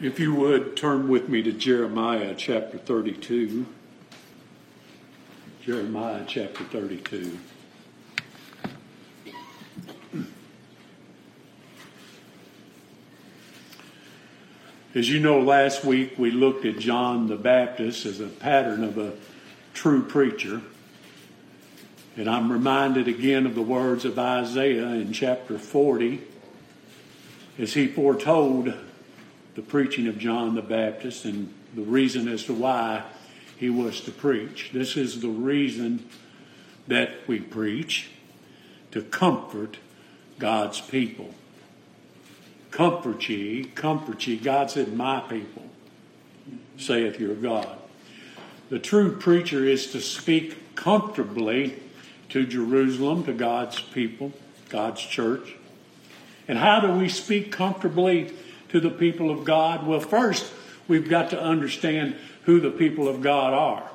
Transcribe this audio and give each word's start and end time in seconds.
If 0.00 0.20
you 0.20 0.32
would 0.32 0.76
turn 0.76 1.08
with 1.08 1.28
me 1.28 1.42
to 1.42 1.50
Jeremiah 1.50 2.32
chapter 2.36 2.78
32. 2.78 3.66
Jeremiah 5.60 6.22
chapter 6.24 6.62
32. 6.62 7.36
As 14.94 15.10
you 15.10 15.18
know, 15.18 15.40
last 15.40 15.84
week 15.84 16.16
we 16.16 16.30
looked 16.30 16.64
at 16.64 16.78
John 16.78 17.26
the 17.26 17.34
Baptist 17.34 18.06
as 18.06 18.20
a 18.20 18.28
pattern 18.28 18.84
of 18.84 18.98
a 18.98 19.14
true 19.74 20.04
preacher. 20.04 20.62
And 22.16 22.30
I'm 22.30 22.52
reminded 22.52 23.08
again 23.08 23.46
of 23.46 23.56
the 23.56 23.62
words 23.62 24.04
of 24.04 24.16
Isaiah 24.16 24.90
in 24.90 25.12
chapter 25.12 25.58
40 25.58 26.20
as 27.58 27.74
he 27.74 27.88
foretold 27.88 28.74
the 29.58 29.64
preaching 29.64 30.06
of 30.06 30.16
John 30.16 30.54
the 30.54 30.62
Baptist 30.62 31.24
and 31.24 31.52
the 31.74 31.82
reason 31.82 32.28
as 32.28 32.44
to 32.44 32.54
why 32.54 33.02
he 33.56 33.68
was 33.68 34.00
to 34.02 34.12
preach. 34.12 34.70
This 34.72 34.96
is 34.96 35.20
the 35.20 35.28
reason 35.28 36.08
that 36.86 37.26
we 37.26 37.40
preach 37.40 38.08
to 38.92 39.02
comfort 39.02 39.78
God's 40.38 40.80
people. 40.80 41.34
Comfort 42.70 43.28
ye, 43.28 43.64
comfort 43.64 44.24
ye. 44.28 44.36
God 44.36 44.70
said, 44.70 44.92
My 44.92 45.18
people, 45.22 45.64
saith 46.76 47.18
your 47.18 47.34
God. 47.34 47.78
The 48.70 48.78
true 48.78 49.16
preacher 49.16 49.64
is 49.64 49.90
to 49.90 50.00
speak 50.00 50.76
comfortably 50.76 51.82
to 52.28 52.46
Jerusalem, 52.46 53.24
to 53.24 53.32
God's 53.32 53.80
people, 53.80 54.32
God's 54.68 55.00
church. 55.00 55.56
And 56.46 56.58
how 56.58 56.78
do 56.78 56.92
we 56.92 57.08
speak 57.08 57.50
comfortably 57.50 58.32
to 58.70 58.80
the 58.80 58.90
people 58.90 59.30
of 59.30 59.44
God? 59.44 59.86
Well, 59.86 60.00
first, 60.00 60.52
we've 60.86 61.08
got 61.08 61.30
to 61.30 61.40
understand 61.40 62.16
who 62.44 62.60
the 62.60 62.70
people 62.70 63.08
of 63.08 63.20
God 63.20 63.52
are. 63.52 63.90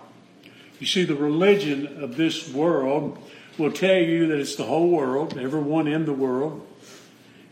You 0.80 0.88
see, 0.88 1.06
the 1.06 1.16
religion 1.16 2.04
of 2.04 2.18
this 2.18 2.50
world 2.52 3.18
will 3.58 3.72
tell 3.72 4.02
you 4.02 4.28
that 4.28 4.40
it's 4.40 4.56
the 4.56 4.66
whole 4.66 4.90
world, 4.90 5.38
everyone 5.38 5.88
in 5.88 6.06
the 6.06 6.14
world. 6.14 6.66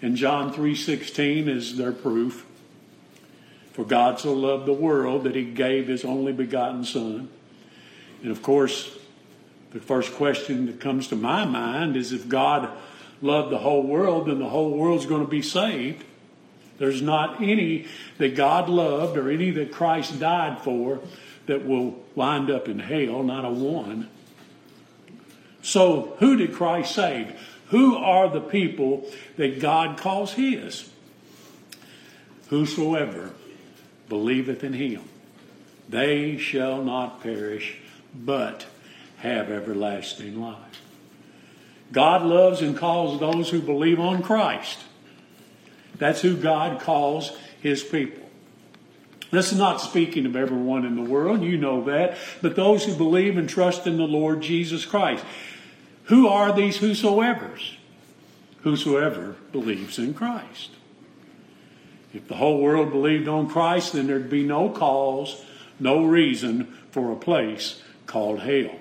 And 0.02 0.16
John 0.16 0.52
3:16 0.52 1.47
is 1.47 1.78
their 1.78 1.91
proof. 1.91 2.45
For 3.73 3.85
God 3.85 4.19
so 4.19 4.33
loved 4.33 4.66
the 4.66 4.73
world 4.73 5.23
that 5.23 5.35
he 5.35 5.45
gave 5.45 5.88
his 5.88 6.03
only 6.03 6.33
begotten 6.33 6.83
son. 6.83 7.30
And 8.22 8.31
of 8.31 8.41
course, 8.41 8.97
the 9.72 9.80
first 9.80 10.13
question 10.13 10.66
that 10.66 10.80
comes 10.80 11.08
to 11.08 11.16
my 11.16 11.45
mind 11.45 11.95
is 11.95 12.11
if 12.11 12.28
God 12.28 12.69
loved 13.22 13.52
the 13.52 13.59
whole 13.59 13.83
world, 13.83 14.28
then 14.28 14.39
the 14.39 14.50
whole 14.50 14.72
world's 14.72 15.06
going 15.06 15.23
to 15.23 15.30
be 15.30 15.41
saved. 15.41 16.03
There's 16.81 17.03
not 17.03 17.43
any 17.43 17.85
that 18.17 18.35
God 18.35 18.67
loved 18.67 19.15
or 19.15 19.29
any 19.29 19.51
that 19.51 19.71
Christ 19.71 20.19
died 20.19 20.63
for 20.63 20.99
that 21.45 21.63
will 21.63 22.03
wind 22.15 22.49
up 22.49 22.67
in 22.67 22.79
hell, 22.79 23.21
not 23.21 23.45
a 23.45 23.51
one. 23.51 24.09
So, 25.61 26.15
who 26.17 26.38
did 26.38 26.53
Christ 26.55 26.95
save? 26.95 27.39
Who 27.67 27.97
are 27.97 28.29
the 28.29 28.41
people 28.41 29.07
that 29.38 29.59
God 29.59 29.99
calls 29.99 30.33
His? 30.33 30.89
Whosoever 32.47 33.29
believeth 34.09 34.63
in 34.63 34.73
Him, 34.73 35.03
they 35.88 36.39
shall 36.39 36.83
not 36.83 37.21
perish, 37.21 37.77
but 38.11 38.66
have 39.17 39.51
everlasting 39.51 40.41
life. 40.41 40.81
God 41.91 42.23
loves 42.23 42.63
and 42.63 42.75
calls 42.75 43.19
those 43.19 43.51
who 43.51 43.61
believe 43.61 43.99
on 43.99 44.23
Christ. 44.23 44.79
That's 46.02 46.21
who 46.21 46.35
God 46.35 46.81
calls 46.81 47.31
his 47.61 47.83
people. 47.83 48.27
This 49.30 49.52
is 49.52 49.59
not 49.59 49.81
speaking 49.81 50.25
of 50.25 50.35
everyone 50.35 50.83
in 50.83 50.95
the 50.95 51.07
world, 51.07 51.44
you 51.44 51.57
know 51.57 51.83
that, 51.83 52.17
but 52.41 52.55
those 52.55 52.83
who 52.83 52.95
believe 52.95 53.38
and 53.38 53.47
trust 53.47 53.85
in 53.85 53.97
the 53.97 54.03
Lord 54.03 54.41
Jesus 54.41 54.83
Christ. 54.83 55.23
Who 56.06 56.28
are 56.28 56.51
these 56.53 56.78
whosoever's? 56.78 57.78
Whosoever 58.62 59.35
believes 59.51 60.00
in 60.00 60.16
Christ. 60.16 60.72
If 62.16 62.28
the 62.28 62.35
whole 62.35 62.59
world 62.59 62.91
believed 62.91 63.28
on 63.28 63.47
Christ, 63.47 63.94
then 63.94 64.07
there'd 64.07 64.28
be 64.28 64.44
no 64.44 64.69
cause, 64.69 65.45
no 65.79 66.03
reason 66.03 66.75
for 66.89 67.12
a 67.12 67.16
place 67.16 67.79
called 68.07 68.39
hell. 68.39 68.75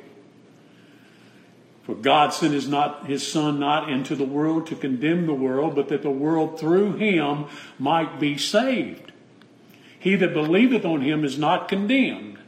For 1.91 1.97
God 1.97 2.33
sent 2.33 2.55
his, 2.55 2.69
not, 2.69 3.07
his 3.07 3.27
Son 3.27 3.59
not 3.59 3.91
into 3.91 4.15
the 4.15 4.23
world 4.23 4.69
to 4.69 4.77
condemn 4.77 5.27
the 5.27 5.35
world, 5.35 5.75
but 5.75 5.89
that 5.89 6.03
the 6.03 6.11
world 6.11 6.57
through 6.57 6.93
him 6.93 7.47
might 7.81 8.21
be 8.21 8.39
saved. 8.39 9.11
He 9.99 10.15
that 10.15 10.33
believeth 10.33 10.85
on 10.85 11.01
him 11.01 11.25
is 11.25 11.37
not 11.37 11.67
condemned, 11.67 12.39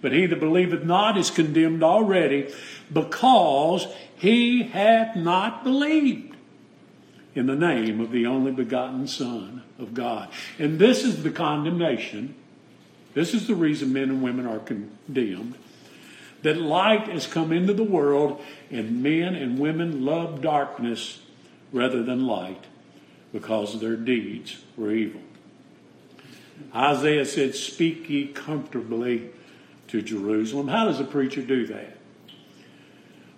but 0.00 0.12
he 0.12 0.26
that 0.26 0.38
believeth 0.38 0.84
not 0.84 1.18
is 1.18 1.32
condemned 1.32 1.82
already, 1.82 2.54
because 2.92 3.88
he 4.14 4.62
hath 4.62 5.16
not 5.16 5.64
believed 5.64 6.36
in 7.34 7.46
the 7.46 7.56
name 7.56 8.00
of 8.00 8.12
the 8.12 8.26
only 8.26 8.52
begotten 8.52 9.08
Son 9.08 9.64
of 9.76 9.92
God. 9.92 10.28
And 10.56 10.78
this 10.78 11.02
is 11.02 11.24
the 11.24 11.32
condemnation. 11.32 12.36
This 13.12 13.34
is 13.34 13.48
the 13.48 13.56
reason 13.56 13.92
men 13.92 14.10
and 14.10 14.22
women 14.22 14.46
are 14.46 14.60
condemned 14.60 15.56
that 16.44 16.58
light 16.58 17.08
has 17.08 17.26
come 17.26 17.52
into 17.52 17.72
the 17.72 17.82
world 17.82 18.40
and 18.70 19.02
men 19.02 19.34
and 19.34 19.58
women 19.58 20.04
love 20.04 20.42
darkness 20.42 21.20
rather 21.72 22.02
than 22.02 22.26
light 22.26 22.64
because 23.32 23.80
their 23.80 23.96
deeds 23.96 24.62
were 24.76 24.92
evil. 24.92 25.22
Isaiah 26.74 27.24
said, 27.24 27.54
Speak 27.54 28.10
ye 28.10 28.26
comfortably 28.28 29.30
to 29.88 30.02
Jerusalem. 30.02 30.68
How 30.68 30.84
does 30.84 31.00
a 31.00 31.04
preacher 31.04 31.40
do 31.40 31.66
that? 31.68 31.96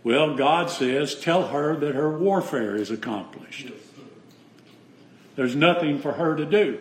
Well, 0.03 0.35
God 0.35 0.69
says, 0.69 1.15
Tell 1.15 1.49
her 1.49 1.77
that 1.77 1.95
her 1.95 2.11
warfare 2.11 2.75
is 2.75 2.91
accomplished. 2.91 3.71
There's 5.37 5.55
nothing 5.55 6.01
for 6.01 6.15
her 6.15 6.35
to 6.35 6.45
do, 6.45 6.81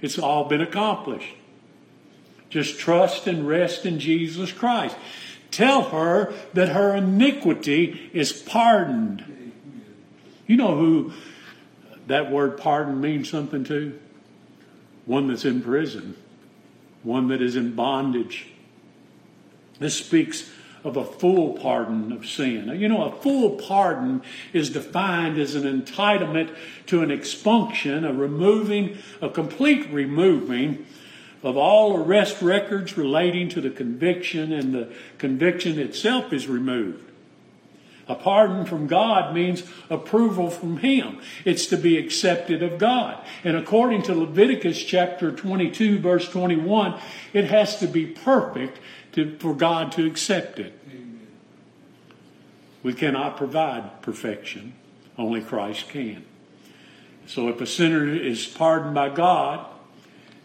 it's 0.00 0.18
all 0.18 0.46
been 0.46 0.62
accomplished. 0.62 1.34
Just 2.50 2.78
trust 2.78 3.26
and 3.26 3.46
rest 3.46 3.84
in 3.84 4.00
Jesus 4.00 4.52
Christ. 4.52 4.96
Tell 5.50 5.82
her 5.90 6.32
that 6.54 6.70
her 6.70 6.94
iniquity 6.94 8.10
is 8.12 8.32
pardoned. 8.32 9.52
You 10.46 10.56
know 10.56 10.76
who 10.76 11.12
that 12.06 12.30
word 12.30 12.58
pardon 12.58 13.00
means 13.00 13.30
something 13.30 13.64
to? 13.64 13.98
One 15.04 15.28
that's 15.28 15.44
in 15.44 15.62
prison, 15.62 16.16
one 17.02 17.28
that 17.28 17.40
is 17.40 17.56
in 17.56 17.74
bondage. 17.74 18.48
This 19.78 19.96
speaks 19.96 20.50
of 20.84 20.96
a 20.96 21.04
full 21.04 21.54
pardon 21.58 22.12
of 22.12 22.26
sin. 22.26 22.68
You 22.78 22.88
know, 22.88 23.04
a 23.04 23.22
full 23.22 23.56
pardon 23.56 24.22
is 24.52 24.70
defined 24.70 25.38
as 25.38 25.54
an 25.54 25.64
entitlement 25.64 26.54
to 26.86 27.02
an 27.02 27.10
expunction, 27.10 28.04
a 28.04 28.12
removing, 28.12 28.98
a 29.20 29.28
complete 29.28 29.90
removing 29.90 30.86
of 31.42 31.56
all 31.56 31.96
arrest 31.96 32.42
records 32.42 32.96
relating 32.96 33.48
to 33.50 33.60
the 33.60 33.70
conviction, 33.70 34.52
and 34.52 34.74
the 34.74 34.92
conviction 35.18 35.78
itself 35.78 36.32
is 36.32 36.46
removed. 36.48 37.04
A 38.08 38.14
pardon 38.14 38.64
from 38.64 38.86
God 38.86 39.34
means 39.34 39.62
approval 39.90 40.48
from 40.48 40.78
Him. 40.78 41.20
It's 41.44 41.66
to 41.66 41.76
be 41.76 41.98
accepted 41.98 42.62
of 42.62 42.78
God. 42.78 43.22
And 43.44 43.54
according 43.54 44.02
to 44.04 44.14
Leviticus 44.14 44.82
chapter 44.82 45.30
22, 45.30 45.98
verse 45.98 46.28
21, 46.28 46.98
it 47.34 47.44
has 47.44 47.78
to 47.80 47.86
be 47.86 48.06
perfect 48.06 48.78
to, 49.12 49.36
for 49.38 49.54
God 49.54 49.92
to 49.92 50.06
accept 50.06 50.58
it. 50.58 50.74
We 52.82 52.94
cannot 52.94 53.36
provide 53.36 54.00
perfection, 54.00 54.72
only 55.18 55.42
Christ 55.42 55.90
can. 55.90 56.24
So 57.26 57.48
if 57.48 57.60
a 57.60 57.66
sinner 57.66 58.08
is 58.08 58.46
pardoned 58.46 58.94
by 58.94 59.10
God, 59.10 59.66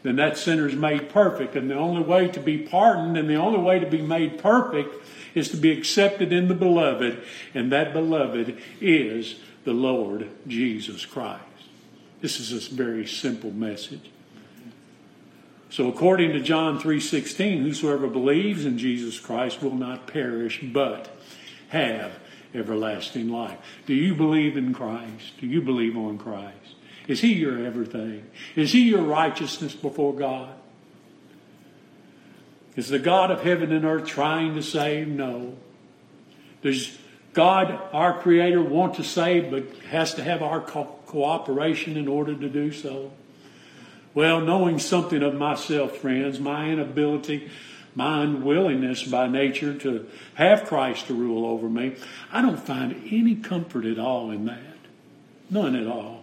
then 0.04 0.18
that 0.18 0.38
sinner 0.38 0.68
is 0.68 0.76
made 0.76 1.10
perfect. 1.10 1.56
And 1.56 1.70
the 1.70 1.76
only 1.76 2.04
way 2.04 2.28
to 2.28 2.40
be 2.40 2.58
pardoned 2.58 3.18
and 3.18 3.30
the 3.30 3.36
only 3.36 3.60
way 3.60 3.80
to 3.80 3.90
be 3.90 4.02
made 4.02 4.38
perfect 4.38 4.96
is 5.34 5.50
to 5.50 5.58
be 5.58 5.72
accepted 5.72 6.32
in 6.32 6.48
the 6.48 6.54
beloved, 6.54 7.24
and 7.54 7.72
that 7.72 7.94
beloved 7.94 8.58
is 8.80 9.40
the 9.64 9.74
Lord 9.74 10.30
Jesus 10.48 11.06
Christ. 11.06 11.42
This 12.22 12.40
is 12.40 12.52
a 12.52 12.74
very 12.74 13.08
simple 13.08 13.52
message. 13.52 14.12
So 15.70 15.90
according 15.90 16.34
to 16.34 16.40
John 16.40 16.80
3:16, 16.80 17.64
whosoever 17.64 18.08
believes 18.08 18.64
in 18.64 18.78
Jesus 18.78 19.20
Christ 19.20 19.64
will 19.64 19.76
not 19.76 20.06
perish 20.06 20.62
but 20.62 21.10
have 21.70 22.12
everlasting 22.54 23.30
life. 23.30 23.58
Do 23.88 23.96
you 23.96 24.14
believe 24.14 24.56
in 24.56 24.74
Christ? 24.74 25.34
Do 25.42 25.48
you 25.48 25.62
believe 25.62 25.98
on 25.98 26.20
Christ? 26.20 26.73
Is 27.08 27.22
He 27.22 27.34
your 27.34 27.66
everything? 27.66 28.26
Is 28.56 28.72
He 28.72 28.84
your 28.84 29.02
righteousness 29.02 29.74
before 29.74 30.14
God? 30.14 30.50
Is 32.76 32.90
the 32.90 33.00
God 33.00 33.30
of 33.30 33.42
heaven 33.42 33.72
and 33.72 33.86
earth 33.86 34.08
trying 34.08 34.56
to 34.56 34.64
save? 34.64 35.08
No. 35.08 35.56
Does 36.62 36.98
God, 37.34 37.80
our 37.92 38.20
Creator, 38.20 38.62
want 38.62 38.96
to 38.96 39.04
save 39.04 39.52
but 39.52 39.70
has 39.90 40.14
to 40.16 40.24
have 40.24 40.42
our 40.42 40.62
co- 40.62 40.96
cooperation 41.06 41.98
in 41.98 42.08
order 42.08 42.36
to 42.36 42.50
do 42.50 42.72
so? 42.72 43.12
Well, 44.14 44.42
knowing 44.42 44.80
something 44.80 45.22
of 45.24 45.36
myself, 45.36 45.98
friends, 45.98 46.40
my 46.40 46.70
inability, 46.70 47.50
my 47.96 48.24
unwillingness 48.24 49.04
by 49.04 49.28
nature 49.28 49.74
to 49.80 50.08
have 50.36 50.66
Christ 50.66 51.08
to 51.08 51.14
rule 51.14 51.46
over 51.46 51.70
me, 51.70 51.96
I 52.32 52.42
don't 52.42 52.60
find 52.60 53.08
any 53.12 53.36
comfort 53.36 53.86
at 53.86 54.00
all 54.00 54.32
in 54.32 54.46
that. 54.46 54.60
None 55.50 55.76
at 55.76 55.88
all. 55.88 56.23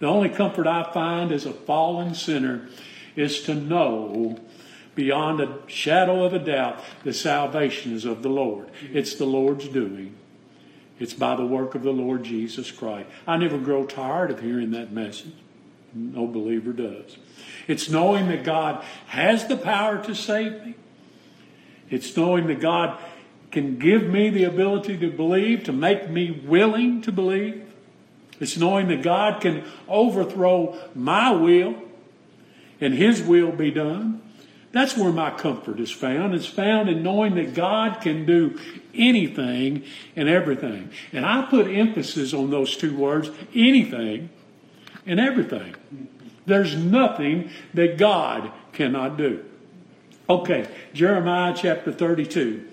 The 0.00 0.06
only 0.06 0.30
comfort 0.30 0.66
I 0.66 0.90
find 0.92 1.30
as 1.30 1.46
a 1.46 1.52
fallen 1.52 2.14
sinner 2.14 2.68
is 3.14 3.42
to 3.42 3.54
know 3.54 4.38
beyond 4.94 5.40
a 5.40 5.58
shadow 5.66 6.24
of 6.24 6.34
a 6.34 6.38
doubt 6.38 6.80
the 7.04 7.12
salvation 7.12 7.94
is 7.94 8.04
of 8.04 8.22
the 8.22 8.28
Lord. 8.28 8.68
It's 8.92 9.14
the 9.14 9.26
Lord's 9.26 9.68
doing. 9.68 10.16
It's 10.98 11.14
by 11.14 11.36
the 11.36 11.46
work 11.46 11.74
of 11.74 11.82
the 11.82 11.92
Lord 11.92 12.24
Jesus 12.24 12.70
Christ. 12.70 13.08
I 13.26 13.36
never 13.36 13.58
grow 13.58 13.86
tired 13.86 14.30
of 14.30 14.40
hearing 14.40 14.72
that 14.72 14.92
message. 14.92 15.32
No 15.94 16.26
believer 16.26 16.72
does. 16.72 17.16
It's 17.66 17.88
knowing 17.88 18.28
that 18.28 18.44
God 18.44 18.84
has 19.06 19.46
the 19.46 19.56
power 19.56 20.02
to 20.04 20.14
save 20.14 20.64
me. 20.64 20.74
It's 21.88 22.16
knowing 22.16 22.46
that 22.46 22.60
God 22.60 22.98
can 23.50 23.78
give 23.78 24.04
me 24.04 24.30
the 24.30 24.44
ability 24.44 24.98
to 24.98 25.10
believe, 25.10 25.64
to 25.64 25.72
make 25.72 26.08
me 26.08 26.30
willing 26.30 27.02
to 27.02 27.12
believe. 27.12 27.69
It's 28.40 28.56
knowing 28.56 28.88
that 28.88 29.02
God 29.02 29.40
can 29.40 29.64
overthrow 29.86 30.76
my 30.94 31.30
will 31.30 31.76
and 32.80 32.94
His 32.94 33.22
will 33.22 33.52
be 33.52 33.70
done. 33.70 34.22
That's 34.72 34.96
where 34.96 35.12
my 35.12 35.30
comfort 35.30 35.80
is 35.80 35.90
found. 35.90 36.34
It's 36.34 36.46
found 36.46 36.88
in 36.88 37.02
knowing 37.02 37.34
that 37.34 37.54
God 37.54 38.00
can 38.00 38.24
do 38.24 38.58
anything 38.94 39.84
and 40.14 40.28
everything. 40.28 40.90
And 41.12 41.26
I 41.26 41.42
put 41.42 41.66
emphasis 41.66 42.32
on 42.32 42.50
those 42.50 42.76
two 42.76 42.96
words 42.96 43.30
anything 43.54 44.30
and 45.06 45.18
everything. 45.18 45.74
There's 46.46 46.76
nothing 46.76 47.50
that 47.74 47.98
God 47.98 48.50
cannot 48.72 49.16
do. 49.16 49.44
Okay, 50.28 50.68
Jeremiah 50.94 51.54
chapter 51.56 51.92
32. 51.92 52.66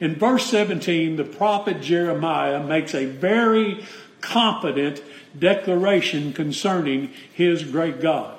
In 0.00 0.16
verse 0.16 0.46
17, 0.50 1.16
the 1.16 1.24
prophet 1.24 1.80
Jeremiah 1.80 2.62
makes 2.62 2.94
a 2.94 3.06
very 3.06 3.86
confident 4.20 5.02
declaration 5.38 6.32
concerning 6.32 7.12
his 7.32 7.64
great 7.64 8.00
God. 8.00 8.38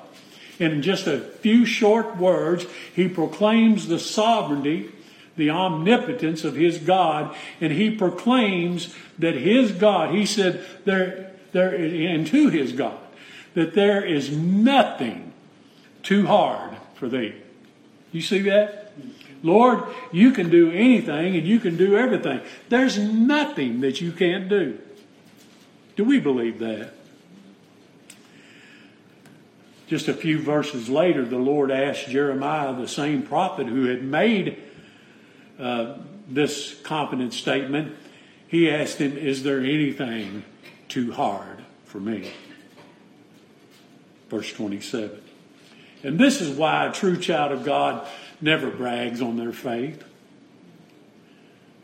In 0.58 0.82
just 0.82 1.06
a 1.06 1.20
few 1.20 1.64
short 1.64 2.16
words, 2.16 2.66
he 2.94 3.08
proclaims 3.08 3.86
the 3.86 3.98
sovereignty, 3.98 4.90
the 5.36 5.50
omnipotence 5.50 6.44
of 6.44 6.56
his 6.56 6.78
God, 6.78 7.34
and 7.60 7.72
he 7.72 7.90
proclaims 7.90 8.94
that 9.18 9.36
his 9.36 9.72
God, 9.72 10.14
he 10.14 10.26
said, 10.26 10.64
there, 10.84 11.32
there, 11.52 11.74
and 11.74 12.26
to 12.26 12.48
his 12.48 12.72
God, 12.72 12.98
that 13.54 13.74
there 13.74 14.04
is 14.04 14.36
nothing 14.36 15.32
too 16.02 16.26
hard 16.26 16.76
for 16.94 17.08
thee. 17.08 17.34
You 18.10 18.20
see 18.20 18.40
that? 18.42 18.92
Lord, 19.42 19.84
you 20.10 20.32
can 20.32 20.50
do 20.50 20.72
anything 20.72 21.36
and 21.36 21.46
you 21.46 21.60
can 21.60 21.76
do 21.76 21.96
everything. 21.96 22.40
There's 22.68 22.98
nothing 22.98 23.80
that 23.82 24.00
you 24.00 24.10
can't 24.10 24.48
do. 24.48 24.78
Do 25.98 26.04
we 26.04 26.20
believe 26.20 26.60
that? 26.60 26.92
Just 29.88 30.06
a 30.06 30.14
few 30.14 30.40
verses 30.40 30.88
later, 30.88 31.24
the 31.24 31.38
Lord 31.38 31.72
asked 31.72 32.06
Jeremiah, 32.06 32.72
the 32.72 32.86
same 32.86 33.22
prophet 33.22 33.66
who 33.66 33.86
had 33.86 34.04
made 34.04 34.62
uh, 35.58 35.96
this 36.28 36.80
confident 36.82 37.34
statement, 37.34 37.96
he 38.46 38.70
asked 38.70 38.98
him, 38.98 39.16
Is 39.16 39.42
there 39.42 39.58
anything 39.58 40.44
too 40.86 41.10
hard 41.10 41.64
for 41.84 41.98
me? 41.98 42.32
Verse 44.28 44.52
27. 44.52 45.20
And 46.04 46.16
this 46.16 46.40
is 46.40 46.56
why 46.56 46.86
a 46.86 46.92
true 46.92 47.16
child 47.16 47.50
of 47.50 47.64
God 47.64 48.06
never 48.40 48.70
brags 48.70 49.20
on 49.20 49.36
their 49.36 49.52
faith. 49.52 50.04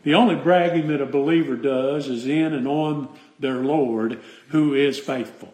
The 0.03 0.13
only 0.13 0.35
bragging 0.35 0.87
that 0.87 1.01
a 1.01 1.05
believer 1.05 1.57
does 1.57 2.07
is 2.07 2.25
in 2.25 2.53
and 2.53 2.65
on 2.65 3.09
their 3.39 3.55
Lord 3.55 4.19
who 4.49 4.73
is 4.73 4.99
faithful. 4.99 5.53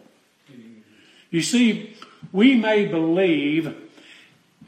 You 1.30 1.42
see, 1.42 1.96
we 2.32 2.54
may 2.54 2.86
believe 2.86 3.74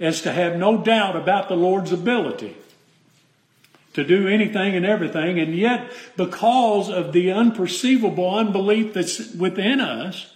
as 0.01 0.23
to 0.23 0.33
have 0.33 0.57
no 0.57 0.79
doubt 0.79 1.17
about 1.17 1.49
the 1.49 1.57
Lord's 1.57 1.93
ability 1.93 2.57
to 3.93 4.05
do 4.05 4.27
anything 4.27 4.75
and 4.75 4.85
everything, 4.85 5.39
and 5.39 5.55
yet 5.55 5.91
because 6.17 6.89
of 6.89 7.13
the 7.13 7.29
unperceivable 7.29 8.39
unbelief 8.39 8.93
that's 8.93 9.33
within 9.35 9.81
us, 9.81 10.35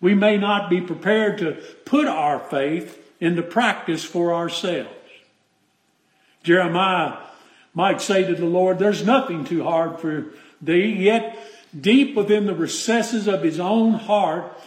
we 0.00 0.14
may 0.14 0.38
not 0.38 0.70
be 0.70 0.80
prepared 0.80 1.38
to 1.38 1.52
put 1.84 2.06
our 2.06 2.38
faith 2.38 3.04
into 3.20 3.42
practice 3.42 4.04
for 4.04 4.32
ourselves. 4.32 4.88
Jeremiah 6.42 7.18
might 7.74 8.00
say 8.00 8.24
to 8.24 8.34
the 8.34 8.46
Lord, 8.46 8.78
There's 8.78 9.04
nothing 9.04 9.44
too 9.44 9.64
hard 9.64 10.00
for 10.00 10.26
yet 10.60 11.38
deep 11.78 12.16
within 12.16 12.46
the 12.46 12.54
recesses 12.54 13.26
of 13.26 13.42
his 13.42 13.60
own 13.60 13.94
heart, 13.94 14.58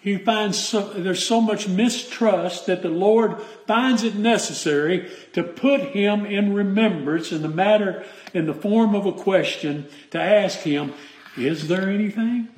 he 0.00 0.18
finds 0.18 0.58
so, 0.58 0.92
there's 0.92 1.26
so 1.26 1.40
much 1.40 1.66
mistrust 1.66 2.66
that 2.66 2.82
the 2.82 2.90
Lord 2.90 3.40
finds 3.66 4.02
it 4.02 4.16
necessary 4.16 5.10
to 5.32 5.42
put 5.42 5.80
him 5.80 6.26
in 6.26 6.52
remembrance 6.52 7.32
in 7.32 7.40
the 7.40 7.48
matter, 7.48 8.04
in 8.34 8.44
the 8.44 8.52
form 8.52 8.94
of 8.94 9.06
a 9.06 9.12
question, 9.12 9.86
to 10.10 10.20
ask 10.20 10.58
him, 10.58 10.92
Is 11.38 11.68
there 11.68 11.88
anything? 11.88 12.48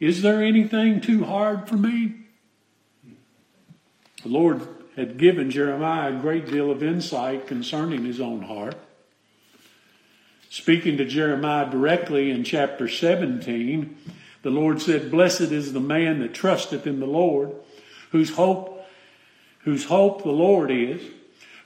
Is 0.00 0.22
there 0.22 0.42
anything 0.42 1.00
too 1.00 1.24
hard 1.24 1.68
for 1.68 1.76
me? 1.76 2.14
The 4.24 4.28
Lord 4.28 4.66
had 4.96 5.16
given 5.16 5.52
Jeremiah 5.52 6.16
a 6.16 6.20
great 6.20 6.46
deal 6.46 6.72
of 6.72 6.82
insight 6.82 7.46
concerning 7.46 8.04
his 8.04 8.20
own 8.20 8.42
heart. 8.42 8.74
Speaking 10.58 10.96
to 10.96 11.04
Jeremiah 11.04 11.70
directly 11.70 12.32
in 12.32 12.42
chapter 12.42 12.88
17, 12.88 13.96
the 14.42 14.50
Lord 14.50 14.82
said, 14.82 15.08
Blessed 15.08 15.52
is 15.52 15.72
the 15.72 15.78
man 15.78 16.18
that 16.18 16.34
trusteth 16.34 16.84
in 16.84 16.98
the 16.98 17.06
Lord, 17.06 17.52
whose 18.10 18.30
hope, 18.30 18.84
whose 19.60 19.84
hope 19.84 20.24
the 20.24 20.32
Lord 20.32 20.72
is. 20.72 21.00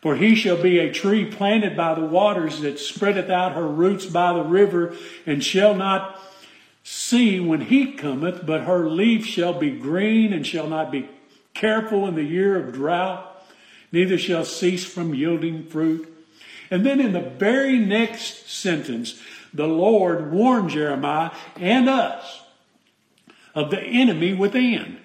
For 0.03 0.17
he 0.17 0.35
shall 0.35 0.63
be 0.63 0.79
a 0.79 0.93
tree 0.93 1.25
planted 1.25 1.75
by 1.75 1.95
the 1.95 2.05
waters 2.05 2.61
that 2.61 2.79
spreadeth 2.79 3.31
out 3.31 3.55
her 3.55 3.67
roots 3.67 4.05
by 4.05 4.35
the 4.35 4.45
river, 4.45 4.95
and 5.25 5.43
shall 5.43 5.75
not 5.75 6.21
see 6.85 7.41
when 7.41 7.63
heat 7.63 7.97
cometh, 7.97 8.45
but 8.45 8.65
her 8.65 8.91
leaf 8.91 9.25
shall 9.25 9.59
be 9.59 9.71
green, 9.71 10.35
and 10.35 10.47
shall 10.47 10.69
not 10.69 10.93
be 10.93 11.09
careful 11.55 12.07
in 12.07 12.15
the 12.15 12.23
year 12.23 12.59
of 12.59 12.75
drought, 12.75 13.43
neither 13.91 14.19
shall 14.19 14.45
cease 14.45 14.85
from 14.85 15.15
yielding 15.15 15.65
fruit. 15.65 16.12
And 16.73 16.87
then 16.87 17.03
in 17.03 17.13
the 17.13 17.21
very 17.21 17.79
next 17.79 18.49
sentence, 18.49 19.21
the 19.53 19.67
Lord 19.67 20.33
warned 20.33 20.71
Jeremiah 20.71 21.31
and 21.57 21.87
us 21.87 22.41
of 23.55 23.71
the 23.71 23.79
enemy 23.79 24.33
within. 24.33 24.99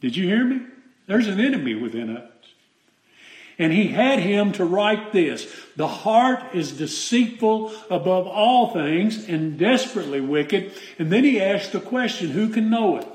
Did 0.00 0.16
you 0.16 0.26
hear 0.26 0.42
me? 0.42 0.62
There's 1.06 1.28
an 1.28 1.40
enemy 1.40 1.74
within 1.74 2.16
us. 2.16 2.30
And 3.58 3.70
he 3.70 3.88
had 3.88 4.20
him 4.20 4.52
to 4.52 4.64
write 4.64 5.12
this 5.12 5.46
The 5.76 5.88
heart 5.88 6.54
is 6.54 6.72
deceitful 6.72 7.74
above 7.90 8.26
all 8.26 8.72
things 8.72 9.28
and 9.28 9.58
desperately 9.58 10.22
wicked. 10.22 10.72
And 10.98 11.12
then 11.12 11.24
he 11.24 11.38
asked 11.38 11.72
the 11.72 11.80
question 11.80 12.30
Who 12.30 12.48
can 12.48 12.70
know 12.70 12.96
it? 12.96 13.06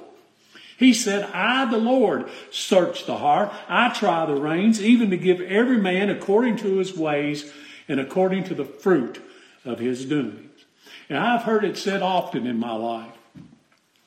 He 0.80 0.94
said, 0.94 1.30
I, 1.34 1.70
the 1.70 1.78
Lord, 1.78 2.30
search 2.52 3.06
the 3.06 3.18
heart. 3.18 3.52
I 3.68 3.90
try 3.90 4.26
the 4.26 4.40
reins, 4.40 4.82
even 4.82 5.10
to 5.10 5.18
give 5.18 5.42
every 5.42 5.78
man 5.78 6.10
according 6.10 6.56
to 6.58 6.78
his 6.78 6.96
ways 6.96 7.52
and 7.90 8.00
according 8.00 8.46
to 8.46 8.56
the 8.56 8.64
fruit 8.64 9.22
of 9.66 9.80
his 9.80 10.06
doings. 10.06 10.64
And 11.10 11.18
I've 11.18 11.44
heard 11.44 11.66
it 11.66 11.78
said 11.78 12.02
often 12.02 12.48
in 12.48 12.58
my 12.58 12.72
life 12.72 13.12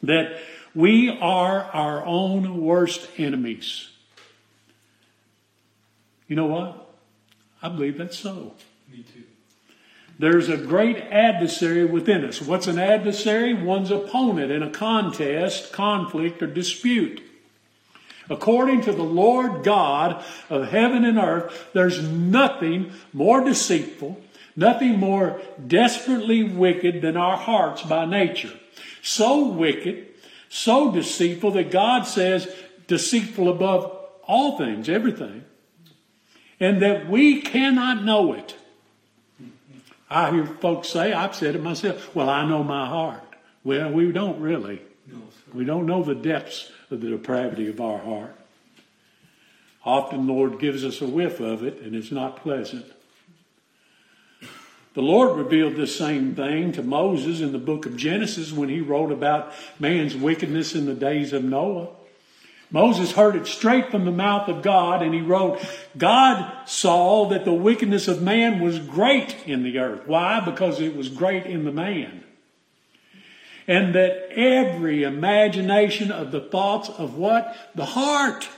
that 0.03 0.41
we 0.75 1.11
are 1.11 1.65
our 1.65 2.03
own 2.07 2.63
worst 2.63 3.07
enemies. 3.19 3.91
You 6.27 6.37
know 6.37 6.47
what? 6.47 6.91
I 7.63 7.69
believe 7.69 7.99
that's 7.99 8.19
so. 8.19 8.55
There's 10.23 10.49
a 10.49 10.57
great 10.57 10.99
adversary 10.99 11.85
within 11.85 12.25
us. 12.25 12.41
What's 12.41 12.69
an 12.69 12.79
adversary? 12.79 13.55
One's 13.55 13.91
opponent 13.91 14.53
in 14.53 14.63
a 14.63 14.71
contest, 14.71 15.73
conflict, 15.73 16.41
or 16.41 16.47
dispute. 16.47 17.21
According 18.31 18.83
to 18.83 18.93
the 18.93 19.03
Lord 19.03 19.65
God 19.65 20.25
of 20.49 20.69
heaven 20.69 21.05
and 21.05 21.19
earth, 21.19 21.71
there's 21.73 22.01
nothing 22.01 22.93
more 23.13 23.43
deceitful, 23.43 24.21
nothing 24.55 24.97
more 24.97 25.41
desperately 25.67 26.45
wicked 26.45 27.03
than 27.03 27.17
our 27.17 27.37
hearts 27.37 27.83
by 27.83 28.05
nature 28.05 28.53
so 29.03 29.49
wicked, 29.49 30.07
so 30.49 30.93
deceitful 30.93 31.51
that 31.51 31.73
God 31.73 32.05
says 32.05 32.49
deceitful 32.87 33.49
above 33.49 33.99
all 34.29 34.57
things, 34.57 34.89
everything, 34.89 35.45
and 36.61 36.81
that 36.81 37.11
we 37.11 37.43
cannot 37.43 38.05
know 38.05 38.35
it. 38.35 38.55
I 40.13 40.31
hear 40.31 40.47
folks 40.47 40.89
say, 40.89 41.13
I've 41.13 41.35
said 41.35 41.55
it 41.55 41.63
myself, 41.63 42.15
well, 42.15 42.29
I 42.29 42.47
know 42.47 42.63
my 42.63 42.87
heart. 42.87 43.23
Well, 43.65 43.91
we 43.91 44.13
don't 44.13 44.41
really. 44.41 44.83
No, 45.07 45.23
We 45.55 45.65
don't 45.65 45.87
know 45.87 46.03
the 46.03 46.15
depths 46.15 46.71
of 46.91 47.01
the 47.01 47.11
depravity 47.11 47.69
of 47.69 47.81
our 47.81 47.99
heart. 47.99 48.37
Often, 49.85 50.27
the 50.27 50.33
Lord 50.33 50.61
gives 50.61 50.85
us 50.85 51.01
a 51.01 51.07
whiff 51.07 51.41
of 51.41 51.65
it, 51.65 51.81
and 51.81 51.95
it's 51.95 52.13
not 52.13 52.37
pleasant. 52.37 52.87
The 54.95 55.01
Lord 55.01 55.39
revealed 55.39 55.75
this 55.75 55.97
same 55.97 56.35
thing 56.35 56.73
to 56.73 56.83
Moses 56.83 57.41
in 57.41 57.53
the 57.53 57.59
book 57.59 57.87
of 57.87 57.97
Genesis 57.97 58.53
when 58.53 58.69
he 58.69 58.81
wrote 58.81 59.11
about 59.11 59.53
man's 59.81 60.15
wickedness 60.15 60.75
in 60.75 60.85
the 60.85 60.95
days 60.95 61.33
of 61.33 61.43
Noah. 61.43 61.89
Moses 62.73 63.13
heard 63.13 63.37
it 63.37 63.47
straight 63.47 63.91
from 63.91 64.07
the 64.07 64.11
mouth 64.11 64.49
of 64.49 64.63
God 64.63 65.03
and 65.03 65.15
he 65.15 65.21
wrote, 65.21 65.61
God 65.97 66.67
saw 66.67 67.29
that 67.29 67.45
the 67.45 67.53
wickedness 67.53 68.09
of 68.09 68.23
man 68.23 68.61
was 68.61 68.79
great 68.79 69.37
in 69.47 69.63
the 69.63 69.79
earth. 69.79 70.07
Why? 70.07 70.41
Because 70.41 70.81
it 70.81 70.97
was 70.97 71.11
great 71.11 71.45
in 71.45 71.65
the 71.65 71.71
man. 71.71 72.25
And 73.69 73.95
that 73.95 74.31
every 74.33 75.03
imagination 75.03 76.11
of 76.11 76.33
the 76.33 76.41
thoughts 76.41 76.89
of 76.89 77.17
what? 77.17 77.55
The 77.75 77.85
heart. 77.85 78.49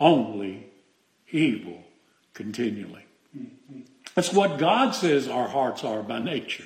Only 0.00 0.66
evil 1.30 1.84
continually. 2.34 3.06
That's 4.16 4.32
what 4.32 4.58
God 4.58 4.96
says 4.96 5.28
our 5.28 5.48
hearts 5.48 5.84
are 5.84 6.02
by 6.02 6.18
nature. 6.18 6.64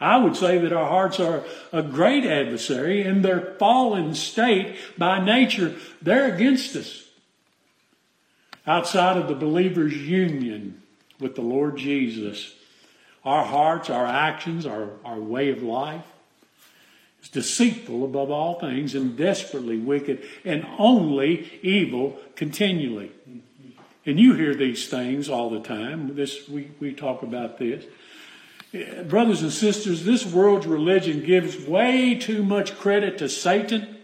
I 0.00 0.18
would 0.18 0.36
say 0.36 0.58
that 0.58 0.72
our 0.72 0.88
hearts 0.88 1.18
are 1.20 1.44
a 1.72 1.82
great 1.82 2.24
adversary 2.24 3.02
in 3.02 3.22
their 3.22 3.54
fallen 3.58 4.14
state 4.14 4.76
by 4.98 5.24
nature. 5.24 5.76
They're 6.02 6.34
against 6.34 6.76
us. 6.76 7.04
Outside 8.66 9.16
of 9.16 9.28
the 9.28 9.34
believer's 9.34 9.96
union 9.96 10.82
with 11.18 11.34
the 11.34 11.42
Lord 11.42 11.76
Jesus, 11.76 12.52
our 13.24 13.44
hearts, 13.44 13.88
our 13.88 14.06
actions, 14.06 14.66
our, 14.66 14.90
our 15.04 15.18
way 15.18 15.50
of 15.50 15.62
life 15.62 16.04
is 17.22 17.28
deceitful 17.28 18.04
above 18.04 18.30
all 18.30 18.60
things 18.60 18.94
and 18.94 19.16
desperately 19.16 19.78
wicked 19.78 20.22
and 20.44 20.66
only 20.78 21.58
evil 21.62 22.18
continually. 22.34 23.12
And 24.04 24.20
you 24.20 24.34
hear 24.34 24.54
these 24.54 24.88
things 24.88 25.28
all 25.28 25.50
the 25.50 25.60
time. 25.60 26.14
This 26.14 26.48
we, 26.48 26.70
we 26.78 26.92
talk 26.92 27.22
about 27.22 27.58
this. 27.58 27.84
Brothers 28.72 29.42
and 29.42 29.52
sisters, 29.52 30.04
this 30.04 30.26
world's 30.26 30.66
religion 30.66 31.24
gives 31.24 31.58
way 31.64 32.14
too 32.14 32.42
much 32.42 32.76
credit 32.78 33.18
to 33.18 33.28
Satan 33.28 33.96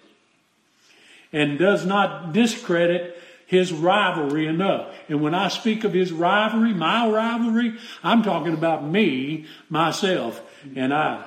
and 1.32 1.58
does 1.58 1.84
not 1.84 2.32
discredit 2.32 3.18
his 3.46 3.72
rivalry 3.72 4.46
enough. 4.46 4.94
And 5.08 5.20
when 5.20 5.34
I 5.34 5.48
speak 5.48 5.84
of 5.84 5.92
his 5.92 6.12
rivalry, 6.12 6.72
my 6.72 7.08
rivalry, 7.08 7.74
I'm 8.02 8.22
talking 8.22 8.54
about 8.54 8.84
me, 8.84 9.46
myself, 9.68 10.40
and 10.74 10.94
I. 10.94 11.24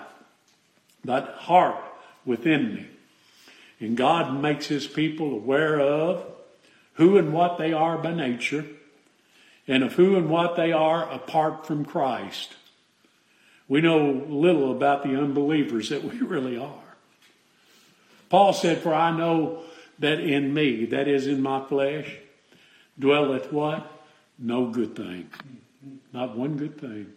That 1.03 1.35
heart 1.35 1.83
within 2.25 2.73
me. 2.73 2.87
And 3.79 3.95
God 3.95 4.41
makes 4.41 4.67
his 4.67 4.87
people 4.87 5.33
aware 5.33 5.79
of 5.79 6.25
who 6.93 7.17
and 7.17 7.33
what 7.33 7.57
they 7.57 7.73
are 7.73 7.97
by 7.97 8.13
nature, 8.13 8.65
and 9.67 9.83
of 9.83 9.93
who 9.93 10.15
and 10.15 10.29
what 10.29 10.55
they 10.55 10.71
are 10.71 11.09
apart 11.11 11.67
from 11.67 11.85
Christ. 11.85 12.55
We 13.67 13.81
know 13.81 14.25
little 14.27 14.71
about 14.71 15.03
the 15.03 15.15
unbelievers 15.15 15.89
that 15.89 16.03
we 16.03 16.17
really 16.21 16.57
are. 16.57 16.83
Paul 18.29 18.53
said, 18.53 18.79
For 18.79 18.93
I 18.93 19.15
know 19.15 19.63
that 19.99 20.19
in 20.19 20.53
me, 20.53 20.85
that 20.85 21.07
is 21.07 21.27
in 21.27 21.41
my 21.41 21.63
flesh, 21.65 22.11
dwelleth 22.99 23.51
what? 23.51 23.91
No 24.37 24.67
good 24.67 24.95
thing. 24.95 25.29
Not 26.11 26.35
one 26.35 26.57
good 26.57 26.79
thing. 26.79 27.13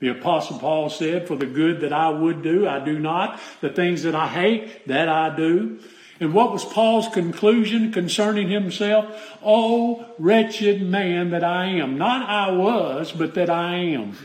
The 0.00 0.08
apostle 0.08 0.58
Paul 0.58 0.90
said, 0.90 1.26
For 1.26 1.36
the 1.36 1.46
good 1.46 1.80
that 1.80 1.92
I 1.92 2.10
would 2.10 2.42
do, 2.42 2.68
I 2.68 2.84
do 2.84 2.98
not. 2.98 3.40
The 3.60 3.70
things 3.70 4.02
that 4.02 4.14
I 4.14 4.28
hate, 4.28 4.86
that 4.86 5.08
I 5.08 5.34
do. 5.34 5.80
And 6.20 6.32
what 6.32 6.52
was 6.52 6.64
Paul's 6.64 7.08
conclusion 7.08 7.90
concerning 7.90 8.48
himself? 8.48 9.36
Oh, 9.42 10.06
wretched 10.18 10.82
man 10.82 11.30
that 11.30 11.42
I 11.42 11.66
am. 11.66 11.98
Not 11.98 12.28
I 12.28 12.52
was, 12.52 13.12
but 13.12 13.34
that 13.34 13.50
I 13.50 13.76
am. 13.76 14.16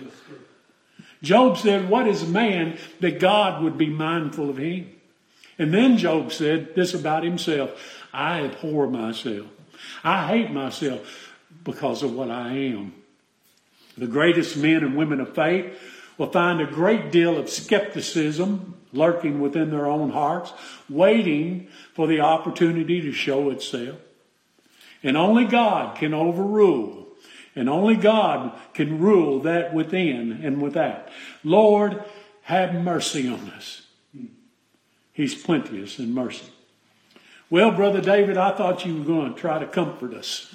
Job 1.22 1.58
said, 1.58 1.90
What 1.90 2.08
is 2.08 2.28
man 2.28 2.78
that 3.00 3.20
God 3.20 3.64
would 3.64 3.78
be 3.78 3.90
mindful 3.90 4.50
of 4.50 4.58
him? 4.58 4.90
And 5.58 5.74
then 5.74 5.98
Job 5.98 6.32
said 6.32 6.76
this 6.76 6.94
about 6.94 7.24
himself 7.24 7.72
I 8.14 8.44
abhor 8.44 8.88
myself. 8.88 9.48
I 10.04 10.28
hate 10.28 10.52
myself 10.52 11.34
because 11.64 12.04
of 12.04 12.14
what 12.14 12.32
I 12.32 12.54
am. 12.54 12.94
The 13.98 14.08
greatest 14.08 14.56
men 14.56 14.84
and 14.84 14.96
women 14.96 15.20
of 15.20 15.36
faith 15.36 15.78
will 16.18 16.32
find 16.32 16.62
a 16.62 16.66
great 16.66 17.12
deal 17.12 17.38
of 17.38 17.50
skepticism 17.50 18.76
lurking 18.92 19.40
within 19.40 19.70
their 19.70 19.86
own 19.86 20.10
hearts, 20.10 20.54
waiting 20.90 21.68
for 21.94 22.08
the 22.08 22.22
opportunity 22.22 23.02
to 23.02 23.12
show 23.12 23.50
itself. 23.50 23.98
And 25.04 25.16
only 25.16 25.46
God 25.46 25.98
can 25.98 26.14
overrule 26.14 27.09
and 27.56 27.70
only 27.70 27.96
God 27.96 28.58
can 28.74 29.00
rule 29.00 29.40
that 29.42 29.74
within 29.74 30.42
and 30.44 30.62
without. 30.62 31.08
Lord, 31.44 32.04
have 32.44 32.74
mercy 32.74 33.28
on 33.28 33.52
us. 33.52 33.84
He's 35.14 35.36
plenteous 35.36 36.00
in 36.00 36.14
mercy. 36.14 36.46
Well, 37.50 37.72
Brother 37.72 38.00
David, 38.00 38.38
I 38.38 38.56
thought 38.56 38.86
you 38.86 38.98
were 38.98 39.04
going 39.04 39.34
to 39.34 39.40
try 39.40 39.60
to 39.60 39.66
comfort 39.66 40.14
us. 40.14 40.54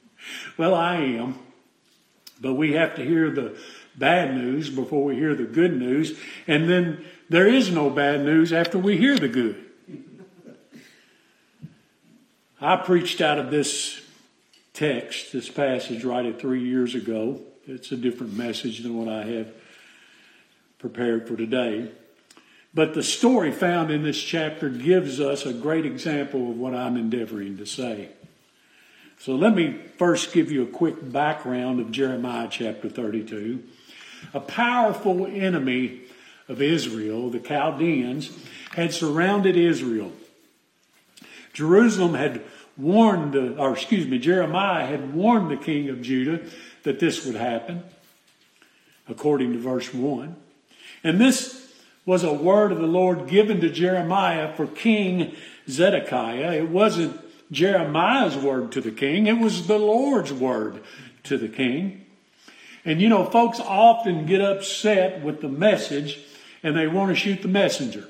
well, 0.56 0.74
I 0.74 0.96
am. 0.96 1.38
But 2.40 2.54
we 2.54 2.72
have 2.72 2.96
to 2.96 3.04
hear 3.04 3.30
the 3.30 3.56
bad 3.96 4.34
news 4.34 4.68
before 4.68 5.04
we 5.04 5.14
hear 5.14 5.34
the 5.34 5.44
good 5.44 5.78
news. 5.78 6.18
And 6.48 6.68
then 6.68 7.04
there 7.28 7.46
is 7.46 7.70
no 7.70 7.88
bad 7.88 8.24
news 8.24 8.52
after 8.52 8.76
we 8.78 8.96
hear 8.96 9.16
the 9.16 9.28
good. 9.28 9.64
I 12.60 12.76
preached 12.76 13.20
out 13.20 13.38
of 13.38 13.50
this 13.50 14.01
text, 14.82 15.32
this 15.32 15.48
passage, 15.48 16.02
right 16.02 16.26
at 16.26 16.40
three 16.40 16.64
years 16.64 16.96
ago. 16.96 17.38
It's 17.68 17.92
a 17.92 17.96
different 17.96 18.32
message 18.32 18.80
than 18.80 18.98
what 18.98 19.06
I 19.06 19.22
have 19.22 19.46
prepared 20.80 21.28
for 21.28 21.36
today. 21.36 21.92
But 22.74 22.92
the 22.92 23.02
story 23.04 23.52
found 23.52 23.92
in 23.92 24.02
this 24.02 24.20
chapter 24.20 24.68
gives 24.68 25.20
us 25.20 25.46
a 25.46 25.52
great 25.52 25.86
example 25.86 26.50
of 26.50 26.58
what 26.58 26.74
I'm 26.74 26.96
endeavoring 26.96 27.58
to 27.58 27.64
say. 27.64 28.08
So 29.20 29.36
let 29.36 29.54
me 29.54 29.78
first 29.98 30.32
give 30.32 30.50
you 30.50 30.64
a 30.64 30.66
quick 30.66 30.96
background 31.12 31.78
of 31.78 31.92
Jeremiah 31.92 32.48
chapter 32.50 32.88
32. 32.88 33.62
A 34.34 34.40
powerful 34.40 35.28
enemy 35.28 36.00
of 36.48 36.60
Israel, 36.60 37.30
the 37.30 37.38
Chaldeans, 37.38 38.36
had 38.72 38.92
surrounded 38.92 39.56
Israel. 39.56 40.10
Jerusalem 41.52 42.14
had 42.14 42.42
warned, 42.76 43.32
the, 43.32 43.56
or 43.56 43.72
excuse 43.72 44.06
me, 44.06 44.18
Jeremiah 44.18 44.86
had 44.86 45.14
warned 45.14 45.50
the 45.50 45.56
king 45.56 45.88
of 45.88 46.02
Judah 46.02 46.40
that 46.82 47.00
this 47.00 47.24
would 47.24 47.36
happen, 47.36 47.82
according 49.08 49.52
to 49.52 49.58
verse 49.58 49.92
1. 49.92 50.36
And 51.04 51.20
this 51.20 51.72
was 52.04 52.24
a 52.24 52.32
word 52.32 52.72
of 52.72 52.78
the 52.78 52.86
Lord 52.86 53.28
given 53.28 53.60
to 53.60 53.70
Jeremiah 53.70 54.54
for 54.56 54.66
King 54.66 55.34
Zedekiah. 55.68 56.52
It 56.54 56.68
wasn't 56.68 57.20
Jeremiah's 57.52 58.36
word 58.36 58.72
to 58.72 58.80
the 58.80 58.90
king, 58.90 59.26
it 59.26 59.38
was 59.38 59.66
the 59.66 59.78
Lord's 59.78 60.32
word 60.32 60.82
to 61.24 61.36
the 61.36 61.48
king. 61.48 62.06
And 62.84 63.00
you 63.00 63.08
know, 63.08 63.24
folks 63.24 63.60
often 63.60 64.26
get 64.26 64.40
upset 64.40 65.22
with 65.22 65.40
the 65.40 65.48
message 65.48 66.18
and 66.62 66.76
they 66.76 66.88
want 66.88 67.10
to 67.10 67.14
shoot 67.14 67.42
the 67.42 67.48
messenger. 67.48 68.08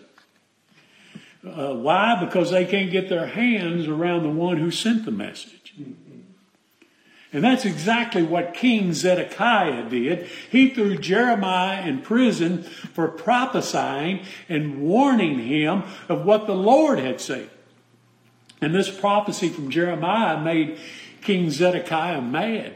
Uh, 1.44 1.74
why? 1.74 2.24
Because 2.24 2.50
they 2.50 2.64
can't 2.64 2.90
get 2.90 3.08
their 3.08 3.26
hands 3.26 3.88
around 3.88 4.22
the 4.22 4.28
one 4.28 4.58
who 4.58 4.70
sent 4.70 5.04
the 5.04 5.10
message. 5.10 5.74
And 7.32 7.42
that's 7.42 7.64
exactly 7.64 8.22
what 8.22 8.52
King 8.52 8.92
Zedekiah 8.92 9.88
did. 9.88 10.28
He 10.50 10.68
threw 10.68 10.98
Jeremiah 10.98 11.86
in 11.86 12.02
prison 12.02 12.62
for 12.62 13.08
prophesying 13.08 14.20
and 14.48 14.82
warning 14.82 15.38
him 15.38 15.84
of 16.08 16.26
what 16.26 16.46
the 16.46 16.54
Lord 16.54 16.98
had 16.98 17.20
said. 17.20 17.48
And 18.60 18.74
this 18.74 18.90
prophecy 18.90 19.48
from 19.48 19.70
Jeremiah 19.70 20.40
made 20.40 20.78
King 21.22 21.50
Zedekiah 21.50 22.20
mad. 22.20 22.74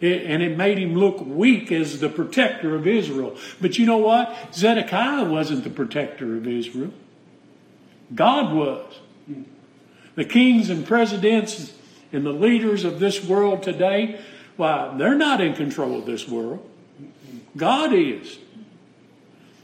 It, 0.00 0.26
and 0.26 0.42
it 0.42 0.58
made 0.58 0.78
him 0.78 0.94
look 0.94 1.24
weak 1.24 1.72
as 1.72 2.00
the 2.00 2.10
protector 2.10 2.76
of 2.76 2.86
Israel. 2.86 3.36
But 3.60 3.78
you 3.78 3.86
know 3.86 3.96
what? 3.96 4.54
Zedekiah 4.54 5.24
wasn't 5.24 5.64
the 5.64 5.70
protector 5.70 6.36
of 6.36 6.46
Israel. 6.46 6.92
God 8.14 8.54
was. 8.54 9.00
The 10.14 10.24
kings 10.24 10.70
and 10.70 10.86
presidents 10.86 11.72
and 12.12 12.24
the 12.24 12.32
leaders 12.32 12.84
of 12.84 13.00
this 13.00 13.24
world 13.24 13.62
today, 13.62 14.20
why, 14.56 14.94
they're 14.96 15.14
not 15.16 15.40
in 15.40 15.54
control 15.54 15.98
of 15.98 16.06
this 16.06 16.26
world. 16.28 16.68
God 17.56 17.92
is. 17.92 18.38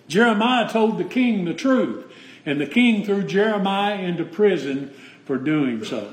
Jeremiah 0.09 0.69
told 0.69 0.99
the 0.99 1.05
king 1.05 1.45
the 1.45 1.55
truth, 1.55 2.13
and 2.45 2.61
the 2.61 2.67
king 2.67 3.05
threw 3.05 3.23
Jeremiah 3.23 3.97
into 3.99 4.25
prison 4.25 4.93
for 5.25 5.39
doing 5.39 5.85
so. 5.85 6.13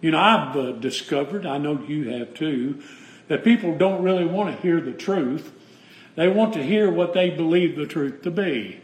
You 0.00 0.10
know, 0.10 0.20
I've 0.20 0.56
uh, 0.56 0.72
discovered, 0.72 1.46
I 1.46 1.58
know 1.58 1.82
you 1.82 2.10
have 2.10 2.34
too, 2.34 2.82
that 3.28 3.42
people 3.42 3.76
don't 3.76 4.02
really 4.02 4.26
want 4.26 4.54
to 4.54 4.62
hear 4.62 4.80
the 4.80 4.92
truth. 4.92 5.50
They 6.14 6.28
want 6.28 6.52
to 6.54 6.62
hear 6.62 6.90
what 6.90 7.14
they 7.14 7.30
believe 7.30 7.74
the 7.74 7.86
truth 7.86 8.22
to 8.22 8.30
be. 8.30 8.80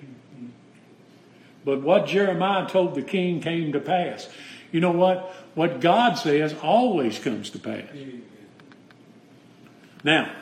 But 1.64 1.82
what 1.82 2.06
Jeremiah 2.06 2.68
told 2.68 2.94
the 2.94 3.02
king 3.02 3.40
came 3.40 3.72
to 3.72 3.80
pass. 3.80 4.28
You 4.72 4.80
know 4.80 4.92
what? 4.92 5.34
What 5.54 5.80
God 5.80 6.14
says 6.14 6.54
always 6.62 7.18
comes 7.18 7.50
to 7.50 7.58
pass. 7.58 7.84
Now, 10.02 10.32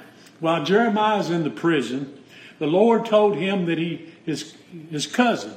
while 0.41 0.65
Jeremiah 0.65 1.19
is 1.19 1.31
in 1.31 1.43
the 1.43 1.51
prison, 1.51 2.23
the 2.59 2.67
Lord 2.67 3.07
told 3.07 3.37
him 3.37 3.67
that 3.67 3.79
he, 3.79 4.13
his, 4.25 4.55
his 4.91 5.07
cousin, 5.07 5.55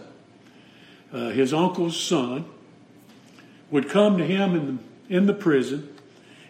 uh, 1.14 1.30
his 1.30 1.54
uncle's 1.54 2.00
son, 2.00 2.46
would 3.70 3.90
come 3.90 4.18
to 4.18 4.26
him 4.26 4.56
in 4.56 4.66
the, 4.66 5.16
in 5.16 5.26
the 5.28 5.34
prison 5.34 5.96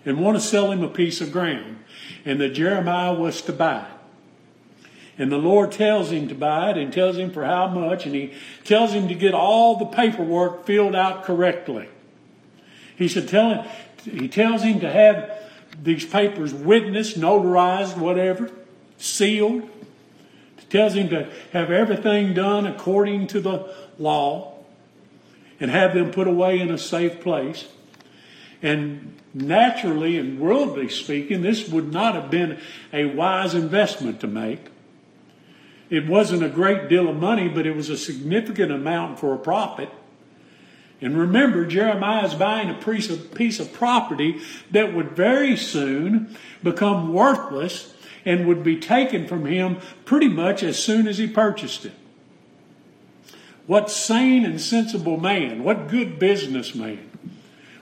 and 0.05 0.19
want 0.19 0.37
to 0.37 0.41
sell 0.41 0.71
him 0.71 0.83
a 0.83 0.89
piece 0.89 1.21
of 1.21 1.31
ground, 1.31 1.77
and 2.25 2.39
that 2.41 2.49
Jeremiah 2.49 3.13
was 3.13 3.41
to 3.43 3.53
buy 3.53 3.81
it. 3.81 4.00
And 5.21 5.31
the 5.31 5.37
Lord 5.37 5.71
tells 5.71 6.11
him 6.11 6.29
to 6.29 6.33
buy 6.33 6.71
it 6.71 6.77
and 6.77 6.91
tells 6.91 7.15
him 7.15 7.29
for 7.29 7.45
how 7.45 7.67
much, 7.67 8.07
and 8.07 8.15
he 8.15 8.33
tells 8.63 8.91
him 8.91 9.07
to 9.07 9.13
get 9.13 9.35
all 9.35 9.75
the 9.77 9.85
paperwork 9.85 10.65
filled 10.65 10.95
out 10.95 11.25
correctly. 11.25 11.89
He 12.95 13.07
said, 13.07 13.27
tell 13.27 13.53
him, 13.53 13.69
he 14.03 14.27
tells 14.27 14.63
him 14.63 14.79
to 14.79 14.91
have 14.91 15.31
these 15.79 16.05
papers 16.05 16.55
witnessed, 16.55 17.19
notarized, 17.19 17.97
whatever, 17.97 18.49
sealed. 18.97 19.69
He 20.57 20.65
tells 20.71 20.95
him 20.95 21.09
to 21.09 21.29
have 21.53 21.69
everything 21.69 22.33
done 22.33 22.65
according 22.65 23.27
to 23.27 23.41
the 23.41 23.71
law 23.99 24.55
and 25.59 25.69
have 25.69 25.93
them 25.93 26.09
put 26.09 26.27
away 26.27 26.59
in 26.59 26.71
a 26.71 26.79
safe 26.79 27.21
place. 27.21 27.67
And 28.63 29.13
naturally 29.35 30.17
and 30.17 30.39
worldly 30.39 30.89
speaking, 30.89 31.43
this 31.43 31.69
would 31.69 31.93
not 31.93 32.15
have 32.15 32.31
been 32.31 32.59
a 32.91 33.05
wise 33.05 33.53
investment 33.53 34.19
to 34.21 34.27
make. 34.27 34.69
It 35.91 36.07
wasn't 36.07 36.41
a 36.41 36.49
great 36.49 36.87
deal 36.87 37.09
of 37.09 37.17
money, 37.17 37.49
but 37.49 37.67
it 37.67 37.75
was 37.75 37.89
a 37.89 37.97
significant 37.97 38.71
amount 38.71 39.19
for 39.19 39.35
a 39.35 39.37
profit. 39.37 39.89
And 41.01 41.17
remember, 41.17 41.65
Jeremiah 41.65 42.25
is 42.25 42.33
buying 42.33 42.69
a 42.69 42.75
piece 42.75 43.09
of, 43.09 43.33
piece 43.33 43.59
of 43.59 43.73
property 43.73 44.39
that 44.71 44.93
would 44.93 45.11
very 45.11 45.57
soon 45.57 46.37
become 46.63 47.13
worthless 47.13 47.93
and 48.23 48.47
would 48.47 48.63
be 48.63 48.79
taken 48.79 49.27
from 49.27 49.45
him 49.45 49.79
pretty 50.05 50.29
much 50.29 50.63
as 50.63 50.81
soon 50.81 51.09
as 51.09 51.17
he 51.17 51.27
purchased 51.27 51.85
it. 51.85 51.93
What 53.67 53.91
sane 53.91 54.45
and 54.45 54.61
sensible 54.61 55.17
man, 55.17 55.61
what 55.61 55.89
good 55.89 56.19
businessman 56.19 57.09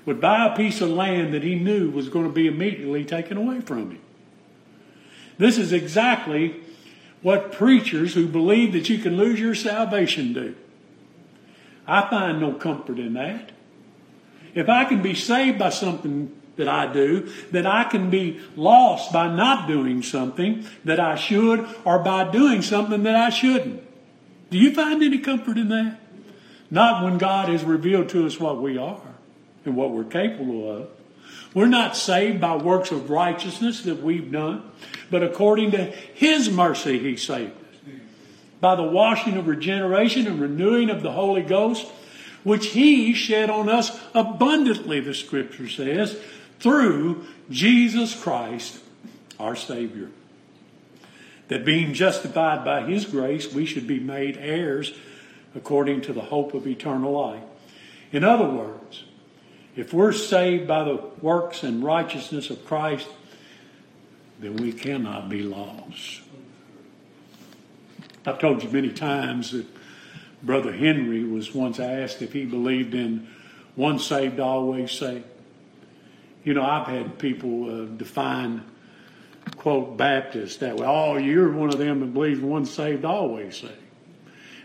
would 0.06 0.20
buy 0.20 0.48
a 0.48 0.56
piece 0.56 0.82
of 0.82 0.90
land 0.90 1.32
that 1.36 1.44
he 1.44 1.54
knew 1.54 1.92
was 1.92 2.10
going 2.10 2.26
to 2.26 2.32
be 2.32 2.48
immediately 2.48 3.06
taken 3.06 3.38
away 3.38 3.62
from 3.62 3.92
him? 3.92 4.02
This 5.38 5.60
is 5.60 5.72
exactly 5.72 6.62
what 7.22 7.52
preachers 7.52 8.14
who 8.14 8.28
believe 8.28 8.74
that 8.74 8.90
you 8.90 9.00
can 9.00 9.18
lose 9.18 9.40
your 9.40 9.56
salvation 9.56 10.34
do. 10.34 10.56
I 11.88 12.10
find 12.10 12.40
no 12.40 12.54
comfort 12.54 13.00
in 13.00 13.14
that. 13.14 13.52
If 14.54 14.70
I 14.70 14.86
can 14.86 15.02
be 15.02 15.16
saved 15.16 15.60
by 15.60 15.70
something 15.70 16.36
that 16.56 16.68
I 16.68 16.92
do, 16.92 17.32
that 17.52 17.66
I 17.66 17.86
can 17.86 18.10
be 18.10 18.40
lost 18.56 19.12
by 19.12 19.34
not 19.34 19.68
doing 19.68 20.04
something 20.04 20.66
that 20.84 21.00
I 21.00 21.16
should 21.16 21.68
or 21.86 22.00
by 22.00 22.30
doing 22.30 22.62
something 22.62 23.04
that 23.04 23.16
I 23.16 23.30
shouldn't. 23.30 23.84
Do 24.50 24.58
you 24.58 24.74
find 24.74 25.02
any 25.02 25.20
comfort 25.20 25.58
in 25.58 25.70
that? 25.70 26.00
Not 26.72 27.04
when 27.04 27.18
God 27.18 27.50
has 27.50 27.64
revealed 27.64 28.10
to 28.10 28.26
us 28.26 28.40
what 28.40 28.62
we 28.62 28.78
are 28.78 29.02
and 29.66 29.76
what 29.76 29.92
we're 29.92 30.04
capable 30.04 30.70
of. 30.72 30.90
We're 31.54 31.68
not 31.68 31.96
saved 31.96 32.40
by 32.40 32.56
works 32.56 32.92
of 32.92 33.10
righteousness 33.10 33.82
that 33.84 34.02
we've 34.02 34.32
done, 34.32 34.64
but 35.10 35.24
according 35.24 35.72
to 35.72 35.86
His 35.86 36.50
mercy, 36.50 37.00
He 37.00 37.18
saved 37.18 37.52
us. 37.52 37.80
By 38.62 38.76
the 38.76 38.84
washing 38.84 39.38
of 39.38 39.48
regeneration 39.48 40.28
and 40.28 40.40
renewing 40.40 40.90
of 40.90 41.02
the 41.02 41.12
Holy 41.12 41.42
Ghost, 41.42 41.88
which 42.44 42.68
He 42.68 43.14
shed 43.14 43.50
on 43.50 43.70
us 43.70 44.00
abundantly, 44.14 45.00
the 45.00 45.14
Scripture 45.14 45.70
says, 45.70 46.20
through 46.60 47.26
Jesus 47.50 48.22
Christ, 48.22 48.80
our 49.40 49.56
Savior 49.56 50.10
that 51.50 51.66
being 51.66 51.94
justified 51.94 52.64
by 52.64 52.84
his 52.84 53.06
grace, 53.06 53.52
we 53.52 53.66
should 53.66 53.88
be 53.88 54.00
made 54.00 54.38
heirs 54.38 54.94
according 55.56 56.00
to 56.02 56.14
the 56.14 56.22
hope 56.22 56.54
of 56.54 56.66
eternal 56.66 57.12
life. 57.12 57.44
In 58.12 58.24
other 58.24 58.46
words, 58.46 59.04
if 59.76 59.94
we're 59.94 60.12
saved 60.12 60.68
by 60.68 60.84
the 60.84 61.02
works 61.22 61.64
and 61.64 61.84
righteousness 61.84 62.50
of 62.50 62.66
Christ, 62.66 63.08
then 64.40 64.58
we 64.58 64.72
cannot 64.72 65.30
be 65.30 65.44
lost. 65.44 66.22
I've 68.26 68.40
told 68.40 68.64
you 68.64 68.70
many 68.70 68.92
times 68.92 69.52
that 69.52 69.66
Brother 70.42 70.72
Henry 70.72 71.24
was 71.24 71.54
once 71.54 71.80
asked 71.80 72.22
if 72.22 72.34
he 72.34 72.46
believed 72.46 72.94
in 72.94 73.28
one 73.76 74.00
saved, 74.00 74.40
always 74.40 74.92
saved. 74.92 75.26
You 76.44 76.54
know, 76.54 76.64
I've 76.64 76.88
had 76.88 77.20
people 77.20 77.84
uh, 77.84 77.86
define 77.86 78.64
quote 79.58 79.98
Baptist 79.98 80.60
that 80.62 80.78
way. 80.78 80.86
Oh, 80.88 81.18
you're 81.18 81.52
one 81.52 81.70
of 81.70 81.78
them 81.78 82.00
that 82.00 82.14
believes 82.14 82.40
one 82.40 82.66
saved, 82.66 83.06
always 83.06 83.58
saved. 83.58 83.74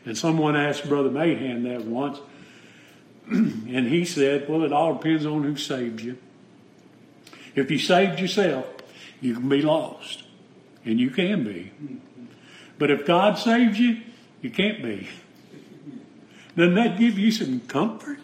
And 0.05 0.17
someone 0.17 0.57
asked 0.57 0.89
Brother 0.89 1.11
Mahan 1.11 1.65
that 1.65 1.85
once, 1.85 2.19
and 3.31 3.89
he 3.89 4.05
said, 4.05 4.49
Well, 4.49 4.63
it 4.65 4.73
all 4.73 4.95
depends 4.95 5.25
on 5.27 5.43
who 5.43 5.57
saved 5.57 6.01
you. 6.01 6.19
If 7.55 7.71
you 7.71 7.79
saved 7.79 8.21
yourself, 8.21 8.67
you 9.21 9.35
can 9.35 9.49
be 9.49 9.63
lost. 9.63 10.25
And 10.85 11.01
you 11.01 11.11
can 11.11 11.45
be. 11.45 11.73
But 12.79 12.91
if 12.91 13.07
God 13.07 13.39
saves 13.39 13.79
you, 13.79 14.03
you 14.43 14.51
can't 14.51 14.83
be. 14.83 15.09
Doesn't 16.57 16.75
that 16.75 16.99
give 16.99 17.19
you 17.19 17.31
some 17.31 17.61
comfort? 17.61 18.19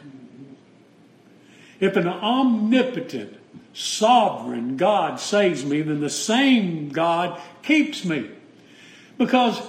If 1.79 1.97
an 1.97 2.07
omnipotent, 2.07 3.39
sovereign 3.73 4.77
God 4.77 5.19
saves 5.19 5.65
me, 5.65 5.81
then 5.81 6.01
the 6.01 6.11
same 6.11 6.91
God 6.91 7.41
keeps 7.63 8.05
me. 8.05 8.31
Because 9.17 9.63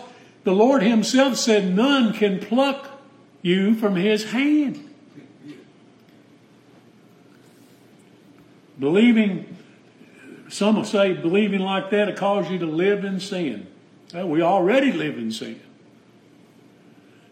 the 0.44 0.52
Lord 0.52 0.84
Himself 0.84 1.38
said, 1.38 1.74
None 1.74 2.14
can 2.14 2.40
pluck 2.40 3.02
you 3.42 3.76
from 3.76 3.96
His 3.96 4.32
hand. 4.32 4.91
Believing, 8.82 9.58
some 10.50 10.76
will 10.76 10.84
say, 10.84 11.14
believing 11.14 11.62
like 11.62 11.92
that 11.92 12.08
will 12.08 12.16
cause 12.16 12.50
you 12.50 12.58
to 12.58 12.66
live 12.66 13.06
in 13.06 13.20
sin. 13.20 13.68
We 14.12 14.42
already 14.42 14.92
live 14.92 15.20
in 15.20 15.32
sin. 15.32 15.62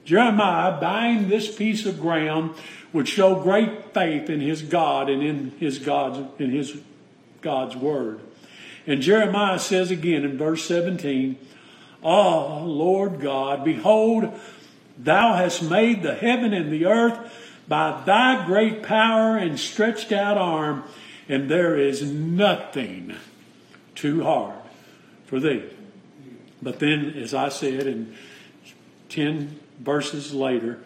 Jeremiah 0.05 0.79
buying 0.79 1.27
this 1.27 1.53
piece 1.53 1.87
of 1.87 1.99
ground 1.99 2.55
would 2.93 3.07
show 3.07 3.41
great 3.41 3.95
faith 3.95 4.29
in 4.29 4.41
his 4.41 4.61
God 4.61 5.09
and 5.09 5.23
in 5.23 5.51
his 5.59 5.79
God's 5.79 6.39
in 6.39 6.51
his 6.51 6.77
God's 7.41 7.75
word. 7.75 8.19
And 8.85 9.01
Jeremiah 9.01 9.59
says 9.59 9.89
again 9.89 10.23
in 10.23 10.37
verse 10.37 10.65
17, 10.65 11.35
Ah, 12.03 12.59
Lord 12.63 13.21
God, 13.21 13.63
behold, 13.63 14.39
thou 14.97 15.33
hast 15.33 15.63
made 15.63 16.03
the 16.03 16.15
heaven 16.15 16.53
and 16.53 16.71
the 16.71 16.85
earth 16.85 17.17
by 17.67 18.03
thy 18.05 18.45
great 18.45 18.83
power 18.83 19.35
and 19.35 19.59
stretched 19.59 20.11
out 20.11 20.37
arm, 20.37 20.83
and 21.29 21.49
there 21.49 21.77
is 21.77 22.01
nothing 22.01 23.15
too 23.95 24.23
hard 24.23 24.57
for 25.25 25.39
thee. 25.39 25.63
But 26.61 26.79
then, 26.79 27.13
as 27.15 27.33
I 27.33 27.49
said, 27.49 27.87
in 27.87 28.15
10 29.09 29.59
verses 29.79 30.33
later, 30.33 30.79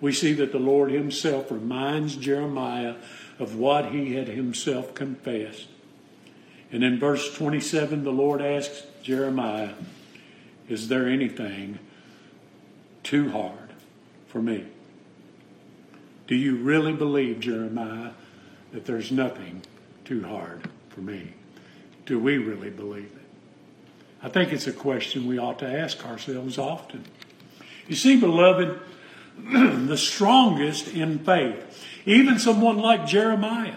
we 0.00 0.12
see 0.12 0.32
that 0.32 0.50
the 0.50 0.58
Lord 0.58 0.90
Himself 0.90 1.50
reminds 1.50 2.16
Jeremiah 2.16 2.96
of 3.38 3.56
what 3.56 3.92
he 3.92 4.14
had 4.14 4.28
himself 4.28 4.94
confessed. 4.94 5.68
And 6.72 6.82
in 6.82 6.98
verse 6.98 7.34
27, 7.34 8.02
the 8.02 8.10
Lord 8.10 8.40
asks 8.40 8.82
Jeremiah, 9.02 9.74
Is 10.68 10.88
there 10.88 11.06
anything 11.06 11.78
too 13.02 13.30
hard 13.30 13.72
for 14.26 14.40
me? 14.40 14.66
Do 16.26 16.34
you 16.34 16.56
really 16.56 16.92
believe, 16.92 17.40
Jeremiah, 17.40 18.12
that 18.76 18.84
there's 18.84 19.10
nothing 19.10 19.62
too 20.04 20.22
hard 20.22 20.68
for 20.90 21.00
me? 21.00 21.32
Do 22.04 22.18
we 22.18 22.36
really 22.36 22.68
believe 22.68 23.04
it? 23.04 23.26
I 24.22 24.28
think 24.28 24.52
it's 24.52 24.66
a 24.66 24.72
question 24.72 25.26
we 25.26 25.38
ought 25.38 25.60
to 25.60 25.66
ask 25.66 26.04
ourselves 26.04 26.58
often. 26.58 27.06
You 27.88 27.96
see, 27.96 28.20
beloved, 28.20 28.78
the 29.38 29.96
strongest 29.96 30.88
in 30.88 31.20
faith, 31.20 31.86
even 32.04 32.38
someone 32.38 32.76
like 32.76 33.06
Jeremiah, 33.06 33.76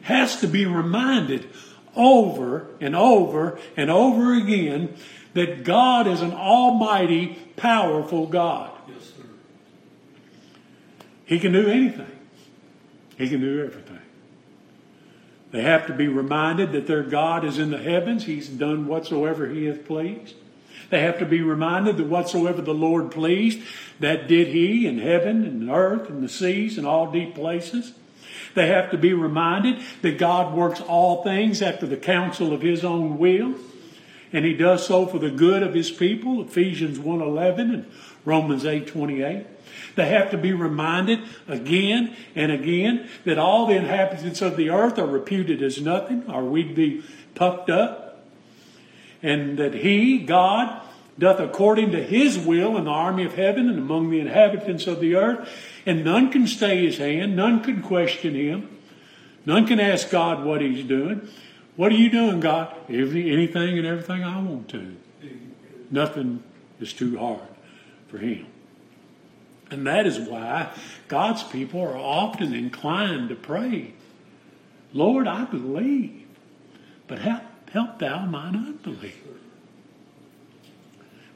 has 0.00 0.40
to 0.40 0.46
be 0.46 0.64
reminded 0.64 1.46
over 1.94 2.68
and 2.80 2.96
over 2.96 3.58
and 3.76 3.90
over 3.90 4.32
again 4.32 4.94
that 5.34 5.62
God 5.62 6.06
is 6.06 6.22
an 6.22 6.32
almighty, 6.32 7.38
powerful 7.58 8.28
God. 8.28 8.70
Yes, 8.88 9.12
sir. 9.14 9.28
He 11.26 11.38
can 11.38 11.52
do 11.52 11.68
anything. 11.68 12.16
He 13.16 13.28
can 13.28 13.40
do 13.40 13.64
everything. 13.64 14.00
They 15.52 15.62
have 15.62 15.86
to 15.86 15.94
be 15.94 16.08
reminded 16.08 16.72
that 16.72 16.86
their 16.86 17.02
God 17.02 17.44
is 17.44 17.58
in 17.58 17.70
the 17.70 17.78
heavens. 17.78 18.24
He's 18.24 18.48
done 18.48 18.86
whatsoever 18.86 19.48
He 19.48 19.66
hath 19.66 19.86
pleased. 19.86 20.34
They 20.90 21.00
have 21.00 21.18
to 21.18 21.26
be 21.26 21.40
reminded 21.40 21.96
that 21.96 22.06
whatsoever 22.06 22.62
the 22.62 22.74
Lord 22.74 23.10
pleased, 23.10 23.60
that 24.00 24.28
did 24.28 24.48
he 24.48 24.86
in 24.86 24.98
heaven 24.98 25.44
and 25.44 25.70
earth 25.70 26.08
and 26.08 26.22
the 26.22 26.28
seas 26.28 26.78
and 26.78 26.86
all 26.86 27.10
deep 27.10 27.34
places. 27.34 27.92
They 28.54 28.68
have 28.68 28.90
to 28.92 28.98
be 28.98 29.12
reminded 29.12 29.82
that 30.02 30.18
God 30.18 30.54
works 30.54 30.80
all 30.80 31.22
things 31.22 31.60
after 31.60 31.86
the 31.86 31.96
counsel 31.96 32.52
of 32.52 32.62
his 32.62 32.84
own 32.84 33.18
will. 33.18 33.54
And 34.32 34.44
he 34.44 34.54
does 34.54 34.86
so 34.86 35.06
for 35.06 35.18
the 35.18 35.30
good 35.30 35.62
of 35.62 35.74
his 35.74 35.90
people, 35.90 36.42
Ephesians 36.42 36.98
1.11 36.98 37.58
and 37.58 37.90
Romans 38.24 38.64
8.28. 38.64 39.46
They 39.94 40.08
have 40.08 40.30
to 40.30 40.38
be 40.38 40.52
reminded 40.52 41.20
again 41.48 42.16
and 42.34 42.52
again 42.52 43.08
that 43.24 43.38
all 43.38 43.66
the 43.66 43.76
inhabitants 43.76 44.42
of 44.42 44.56
the 44.56 44.70
earth 44.70 44.98
are 44.98 45.06
reputed 45.06 45.62
as 45.62 45.80
nothing, 45.80 46.24
or 46.28 46.44
we'd 46.44 46.74
be 46.74 47.02
puffed 47.34 47.70
up. 47.70 48.24
And 49.22 49.58
that 49.58 49.74
he, 49.74 50.18
God, 50.18 50.82
doth 51.18 51.40
according 51.40 51.92
to 51.92 52.02
his 52.02 52.38
will 52.38 52.76
in 52.76 52.84
the 52.84 52.90
army 52.90 53.24
of 53.24 53.34
heaven 53.34 53.68
and 53.68 53.78
among 53.78 54.10
the 54.10 54.20
inhabitants 54.20 54.86
of 54.86 55.00
the 55.00 55.14
earth. 55.14 55.48
And 55.86 56.04
none 56.04 56.30
can 56.30 56.46
stay 56.46 56.84
his 56.84 56.98
hand, 56.98 57.36
none 57.36 57.62
can 57.62 57.82
question 57.82 58.34
him, 58.34 58.68
none 59.44 59.66
can 59.66 59.80
ask 59.80 60.10
God 60.10 60.44
what 60.44 60.60
he's 60.60 60.84
doing. 60.84 61.28
What 61.76 61.92
are 61.92 61.96
you 61.96 62.10
doing, 62.10 62.40
God? 62.40 62.74
anything 62.88 63.78
and 63.78 63.86
everything 63.86 64.24
I 64.24 64.40
want 64.40 64.68
to. 64.70 64.96
Nothing 65.90 66.42
is 66.80 66.92
too 66.92 67.18
hard 67.18 67.40
for 68.08 68.18
him. 68.18 68.46
And 69.70 69.86
that 69.86 70.06
is 70.06 70.18
why 70.18 70.70
God's 71.08 71.42
people 71.42 71.80
are 71.80 71.96
often 71.96 72.54
inclined 72.54 73.30
to 73.30 73.34
pray, 73.34 73.94
Lord, 74.92 75.26
I 75.26 75.44
believe, 75.44 76.26
but 77.08 77.18
help, 77.18 77.42
help 77.70 77.98
thou 77.98 78.24
mine 78.26 78.54
unbelief. 78.54 79.22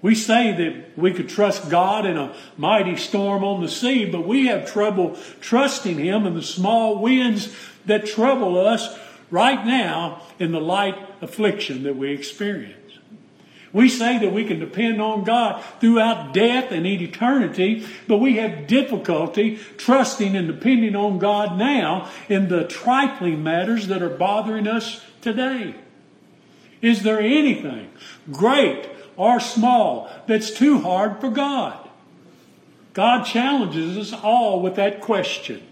We 0.03 0.15
say 0.15 0.53
that 0.53 0.99
we 0.99 1.13
could 1.13 1.29
trust 1.29 1.69
God 1.69 2.07
in 2.07 2.17
a 2.17 2.35
mighty 2.57 2.97
storm 2.97 3.45
on 3.45 3.61
the 3.61 3.69
sea, 3.69 4.07
but 4.07 4.27
we 4.27 4.47
have 4.47 4.71
trouble 4.71 5.19
trusting 5.41 5.99
Him 5.99 6.27
in 6.27 6.35
the 6.35 6.43
small 6.43 6.99
winds 6.99 7.55
that 7.85 8.07
trouble 8.07 8.59
us 8.59 8.99
right 9.31 9.65
now 9.67 10.23
in 10.39 10.53
the 10.53 10.61
light 10.61 10.97
affliction 11.21 11.83
that 11.83 11.97
we 11.97 12.13
experience. 12.13 12.80
We 13.73 13.89
say 13.89 14.19
that 14.19 14.33
we 14.33 14.45
can 14.45 14.59
depend 14.59 15.01
on 15.01 15.23
God 15.23 15.63
throughout 15.81 16.35
death 16.35 16.73
and 16.73 16.87
eternity, 16.87 17.87
but 18.09 18.19
we 18.19 18.37
have 18.37 18.67
difficulty 18.67 19.59
trusting 19.77 20.35
and 20.35 20.49
depending 20.49 20.97
on 20.97 21.19
God 21.19 21.57
now 21.57 22.11
in 22.29 22.49
the 22.49 22.65
trifling 22.65 23.45
matters 23.45 23.87
that 23.87 24.03
are 24.03 24.09
bothering 24.09 24.67
us 24.67 25.05
today. 25.21 25.77
Is 26.83 27.03
there 27.03 27.21
anything 27.21 27.91
great 28.33 28.89
or 29.17 29.39
small 29.39 30.11
that's 30.27 30.51
too 30.51 30.81
hard 30.81 31.21
for 31.21 31.31
God? 31.31 31.89
God 32.93 33.25
challenges 33.25 33.97
us 33.97 34.21
all 34.21 34.61
with 34.63 34.75
that 34.77 35.01
question. 35.01 35.63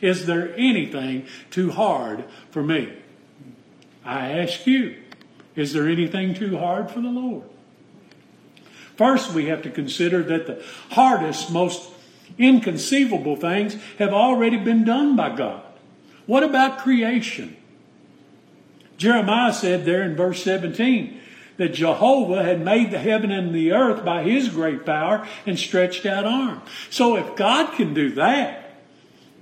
Is 0.00 0.26
there 0.26 0.54
anything 0.56 1.26
too 1.50 1.72
hard 1.72 2.24
for 2.50 2.62
me? 2.62 2.92
I 4.04 4.30
ask 4.30 4.66
you, 4.66 4.96
is 5.58 5.72
there 5.72 5.88
anything 5.88 6.34
too 6.34 6.56
hard 6.56 6.90
for 6.90 7.00
the 7.00 7.08
Lord? 7.08 7.42
First, 8.96 9.32
we 9.32 9.46
have 9.46 9.62
to 9.62 9.70
consider 9.70 10.22
that 10.22 10.46
the 10.46 10.62
hardest, 10.90 11.50
most 11.50 11.90
inconceivable 12.38 13.36
things 13.36 13.76
have 13.98 14.12
already 14.12 14.56
been 14.56 14.84
done 14.84 15.16
by 15.16 15.34
God. 15.34 15.62
What 16.26 16.42
about 16.42 16.78
creation? 16.78 17.56
Jeremiah 18.96 19.52
said 19.52 19.84
there 19.84 20.02
in 20.02 20.16
verse 20.16 20.42
17 20.42 21.20
that 21.56 21.74
Jehovah 21.74 22.42
had 22.44 22.64
made 22.64 22.90
the 22.90 22.98
heaven 22.98 23.30
and 23.30 23.54
the 23.54 23.72
earth 23.72 24.04
by 24.04 24.22
his 24.22 24.48
great 24.48 24.86
power 24.86 25.26
and 25.46 25.58
stretched 25.58 26.06
out 26.06 26.24
arm. 26.24 26.62
So 26.90 27.16
if 27.16 27.36
God 27.36 27.74
can 27.74 27.94
do 27.94 28.10
that, 28.12 28.76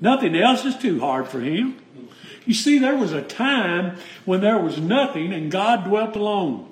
nothing 0.00 0.35
else 0.35 0.64
is 0.64 0.76
too 0.76 1.00
hard 1.00 1.29
for 1.29 1.40
him. 1.40 1.79
You 2.46 2.54
see, 2.54 2.78
there 2.78 2.96
was 2.96 3.12
a 3.12 3.22
time 3.22 3.98
when 4.24 4.40
there 4.40 4.59
was 4.59 4.78
nothing 4.78 5.32
and 5.32 5.50
God 5.50 5.85
dwelt 5.85 6.16
alone. 6.16 6.70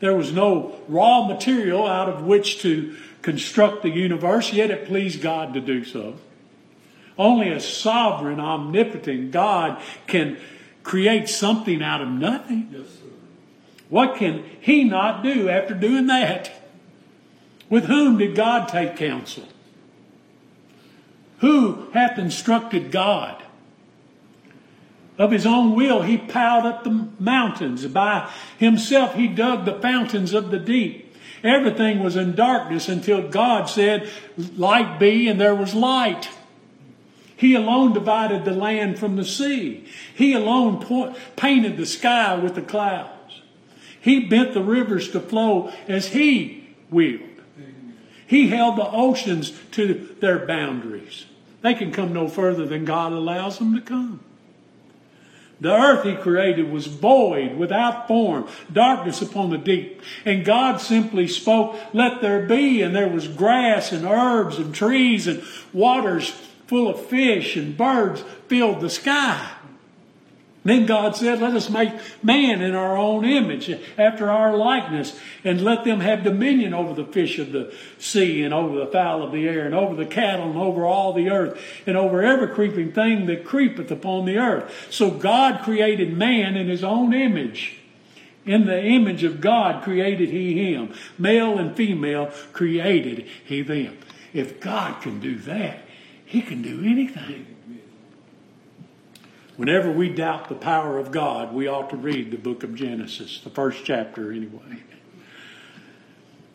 There 0.00 0.14
was 0.14 0.32
no 0.32 0.76
raw 0.88 1.26
material 1.26 1.86
out 1.86 2.08
of 2.08 2.22
which 2.22 2.62
to 2.62 2.96
construct 3.22 3.82
the 3.82 3.90
universe, 3.90 4.52
yet 4.52 4.70
it 4.70 4.86
pleased 4.86 5.20
God 5.20 5.54
to 5.54 5.60
do 5.60 5.84
so. 5.84 6.16
Only 7.18 7.50
a 7.50 7.60
sovereign, 7.60 8.38
omnipotent 8.38 9.32
God 9.32 9.82
can 10.06 10.38
create 10.82 11.28
something 11.28 11.82
out 11.82 12.00
of 12.00 12.08
nothing. 12.08 12.68
Yes, 12.70 12.86
what 13.88 14.16
can 14.16 14.44
he 14.60 14.84
not 14.84 15.22
do 15.22 15.48
after 15.48 15.74
doing 15.74 16.06
that? 16.08 16.52
With 17.68 17.86
whom 17.86 18.18
did 18.18 18.36
God 18.36 18.68
take 18.68 18.96
counsel? 18.96 19.44
Who 21.38 21.90
hath 21.92 22.18
instructed 22.18 22.90
God? 22.90 23.42
Of 25.18 25.30
his 25.30 25.46
own 25.46 25.74
will, 25.74 26.02
he 26.02 26.18
piled 26.18 26.66
up 26.66 26.84
the 26.84 27.08
mountains. 27.18 27.86
By 27.86 28.30
himself, 28.58 29.14
he 29.14 29.28
dug 29.28 29.64
the 29.64 29.80
fountains 29.80 30.34
of 30.34 30.50
the 30.50 30.58
deep. 30.58 31.14
Everything 31.42 32.02
was 32.02 32.16
in 32.16 32.34
darkness 32.34 32.88
until 32.88 33.28
God 33.28 33.66
said, 33.66 34.10
Light 34.56 34.98
be, 34.98 35.28
and 35.28 35.40
there 35.40 35.54
was 35.54 35.74
light. 35.74 36.28
He 37.36 37.54
alone 37.54 37.92
divided 37.92 38.44
the 38.44 38.52
land 38.52 38.98
from 38.98 39.16
the 39.16 39.24
sea. 39.24 39.86
He 40.14 40.32
alone 40.32 41.14
painted 41.36 41.76
the 41.76 41.86
sky 41.86 42.36
with 42.36 42.54
the 42.54 42.62
clouds. 42.62 43.42
He 44.00 44.20
bent 44.20 44.54
the 44.54 44.62
rivers 44.62 45.10
to 45.10 45.20
flow 45.20 45.72
as 45.88 46.08
He 46.08 46.68
willed. 46.90 47.20
He 48.26 48.48
held 48.48 48.76
the 48.76 48.90
oceans 48.90 49.52
to 49.72 50.16
their 50.20 50.44
boundaries. 50.46 51.26
They 51.62 51.74
can 51.74 51.92
come 51.92 52.12
no 52.12 52.28
further 52.28 52.66
than 52.66 52.84
God 52.84 53.12
allows 53.12 53.58
them 53.58 53.74
to 53.74 53.80
come. 53.80 54.20
The 55.60 55.72
earth 55.72 56.04
he 56.04 56.14
created 56.14 56.70
was 56.70 56.86
void, 56.86 57.56
without 57.56 58.06
form, 58.06 58.46
darkness 58.70 59.22
upon 59.22 59.50
the 59.50 59.58
deep. 59.58 60.02
And 60.24 60.44
God 60.44 60.80
simply 60.80 61.26
spoke, 61.28 61.78
let 61.94 62.20
there 62.20 62.46
be, 62.46 62.82
and 62.82 62.94
there 62.94 63.08
was 63.08 63.26
grass 63.26 63.90
and 63.90 64.04
herbs 64.04 64.58
and 64.58 64.74
trees 64.74 65.26
and 65.26 65.42
waters 65.72 66.30
full 66.66 66.88
of 66.88 67.06
fish 67.06 67.56
and 67.56 67.76
birds 67.76 68.22
filled 68.48 68.80
the 68.80 68.90
sky. 68.90 69.55
Then 70.66 70.84
God 70.84 71.14
said, 71.14 71.40
Let 71.40 71.54
us 71.54 71.70
make 71.70 71.92
man 72.24 72.60
in 72.60 72.74
our 72.74 72.96
own 72.96 73.24
image, 73.24 73.70
after 73.96 74.28
our 74.28 74.56
likeness, 74.56 75.16
and 75.44 75.62
let 75.62 75.84
them 75.84 76.00
have 76.00 76.24
dominion 76.24 76.74
over 76.74 76.92
the 76.92 77.10
fish 77.10 77.38
of 77.38 77.52
the 77.52 77.72
sea, 77.98 78.42
and 78.42 78.52
over 78.52 78.76
the 78.76 78.88
fowl 78.88 79.22
of 79.22 79.30
the 79.30 79.46
air, 79.48 79.64
and 79.64 79.76
over 79.76 79.94
the 79.94 80.04
cattle, 80.04 80.50
and 80.50 80.58
over 80.58 80.84
all 80.84 81.12
the 81.12 81.30
earth, 81.30 81.56
and 81.86 81.96
over 81.96 82.20
every 82.20 82.48
creeping 82.48 82.90
thing 82.90 83.26
that 83.26 83.44
creepeth 83.44 83.92
upon 83.92 84.24
the 84.24 84.38
earth. 84.38 84.88
So 84.90 85.08
God 85.12 85.62
created 85.62 86.16
man 86.16 86.56
in 86.56 86.66
his 86.66 86.82
own 86.82 87.14
image. 87.14 87.78
In 88.44 88.66
the 88.66 88.82
image 88.82 89.22
of 89.22 89.40
God 89.40 89.84
created 89.84 90.30
he 90.30 90.72
him. 90.72 90.94
Male 91.16 91.58
and 91.58 91.76
female 91.76 92.32
created 92.52 93.26
he 93.44 93.62
them. 93.62 93.98
If 94.32 94.60
God 94.60 95.00
can 95.00 95.20
do 95.20 95.36
that, 95.36 95.78
he 96.24 96.42
can 96.42 96.62
do 96.62 96.82
anything. 96.84 97.55
Whenever 99.56 99.90
we 99.90 100.08
doubt 100.08 100.48
the 100.48 100.54
power 100.54 100.98
of 100.98 101.10
God, 101.10 101.54
we 101.54 101.66
ought 101.66 101.90
to 101.90 101.96
read 101.96 102.30
the 102.30 102.36
book 102.36 102.62
of 102.62 102.74
Genesis, 102.74 103.40
the 103.42 103.50
first 103.50 103.84
chapter 103.84 104.30
anyway. 104.30 104.82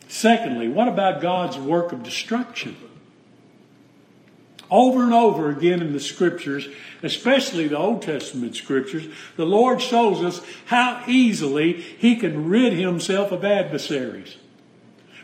Secondly, 0.08 0.68
what 0.68 0.88
about 0.88 1.20
God's 1.20 1.58
work 1.58 1.92
of 1.92 2.02
destruction? 2.02 2.76
Over 4.70 5.02
and 5.02 5.12
over 5.12 5.50
again 5.50 5.82
in 5.82 5.92
the 5.92 6.00
scriptures, 6.00 6.68
especially 7.02 7.66
the 7.66 7.76
Old 7.76 8.02
Testament 8.02 8.54
scriptures, 8.54 9.06
the 9.36 9.44
Lord 9.44 9.82
shows 9.82 10.22
us 10.22 10.40
how 10.66 11.02
easily 11.06 11.72
He 11.72 12.16
can 12.16 12.48
rid 12.48 12.72
Himself 12.72 13.32
of 13.32 13.44
adversaries. 13.44 14.36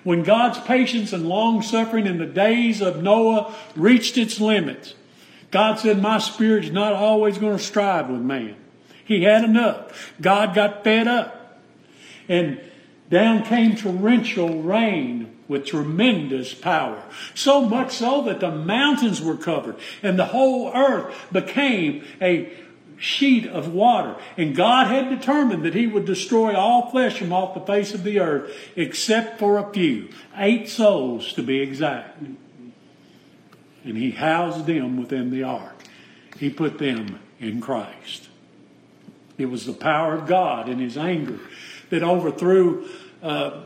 When 0.04 0.22
God's 0.22 0.58
patience 0.60 1.12
and 1.12 1.28
long 1.28 1.62
suffering 1.62 2.06
in 2.06 2.18
the 2.18 2.26
days 2.26 2.82
of 2.82 3.02
Noah 3.02 3.54
reached 3.76 4.18
its 4.18 4.40
limits, 4.40 4.94
God 5.50 5.78
said, 5.78 6.00
My 6.00 6.18
spirit's 6.18 6.70
not 6.70 6.92
always 6.92 7.38
going 7.38 7.56
to 7.56 7.62
strive 7.62 8.10
with 8.10 8.20
man. 8.20 8.56
He 9.04 9.22
had 9.22 9.44
enough. 9.44 10.12
God 10.20 10.54
got 10.54 10.84
fed 10.84 11.08
up. 11.08 11.60
And 12.28 12.60
down 13.10 13.42
came 13.44 13.74
torrential 13.74 14.62
rain 14.62 15.34
with 15.48 15.64
tremendous 15.64 16.52
power. 16.52 17.02
So 17.34 17.62
much 17.62 17.92
so 17.92 18.22
that 18.24 18.40
the 18.40 18.50
mountains 18.50 19.22
were 19.22 19.36
covered 19.36 19.76
and 20.02 20.18
the 20.18 20.26
whole 20.26 20.70
earth 20.74 21.14
became 21.32 22.04
a 22.20 22.52
sheet 22.98 23.46
of 23.46 23.72
water. 23.72 24.16
And 24.36 24.54
God 24.54 24.88
had 24.88 25.08
determined 25.08 25.62
that 25.64 25.74
He 25.74 25.86
would 25.86 26.04
destroy 26.04 26.54
all 26.54 26.90
flesh 26.90 27.18
from 27.18 27.32
off 27.32 27.54
the 27.54 27.60
face 27.60 27.94
of 27.94 28.04
the 28.04 28.20
earth 28.20 28.52
except 28.76 29.38
for 29.38 29.56
a 29.56 29.72
few. 29.72 30.10
Eight 30.36 30.68
souls 30.68 31.32
to 31.32 31.42
be 31.42 31.60
exact 31.60 32.22
and 33.84 33.96
he 33.96 34.10
housed 34.10 34.66
them 34.66 34.98
within 35.00 35.30
the 35.30 35.42
ark. 35.42 35.84
He 36.38 36.50
put 36.50 36.78
them 36.78 37.20
in 37.40 37.60
Christ. 37.60 38.28
It 39.36 39.46
was 39.46 39.66
the 39.66 39.72
power 39.72 40.14
of 40.14 40.26
God 40.26 40.68
in 40.68 40.78
his 40.78 40.96
anger 40.96 41.38
that 41.90 42.02
overthrew 42.02 42.88
uh, 43.22 43.62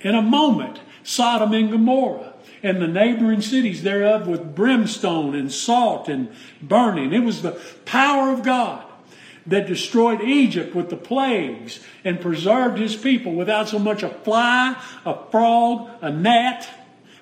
in 0.00 0.14
a 0.14 0.22
moment 0.22 0.80
Sodom 1.02 1.52
and 1.54 1.70
Gomorrah 1.70 2.34
and 2.62 2.80
the 2.80 2.86
neighboring 2.86 3.40
cities 3.40 3.82
thereof 3.82 4.26
with 4.26 4.54
brimstone 4.54 5.34
and 5.34 5.50
salt 5.50 6.08
and 6.08 6.30
burning. 6.60 7.12
It 7.12 7.20
was 7.20 7.42
the 7.42 7.58
power 7.84 8.32
of 8.32 8.42
God 8.42 8.84
that 9.46 9.66
destroyed 9.66 10.20
Egypt 10.20 10.74
with 10.74 10.90
the 10.90 10.96
plagues 10.96 11.80
and 12.04 12.20
preserved 12.20 12.78
his 12.78 12.94
people 12.94 13.32
without 13.32 13.68
so 13.68 13.78
much 13.78 14.02
a 14.02 14.10
fly, 14.10 14.80
a 15.06 15.16
frog, 15.30 15.90
a 16.02 16.10
gnat 16.10 16.68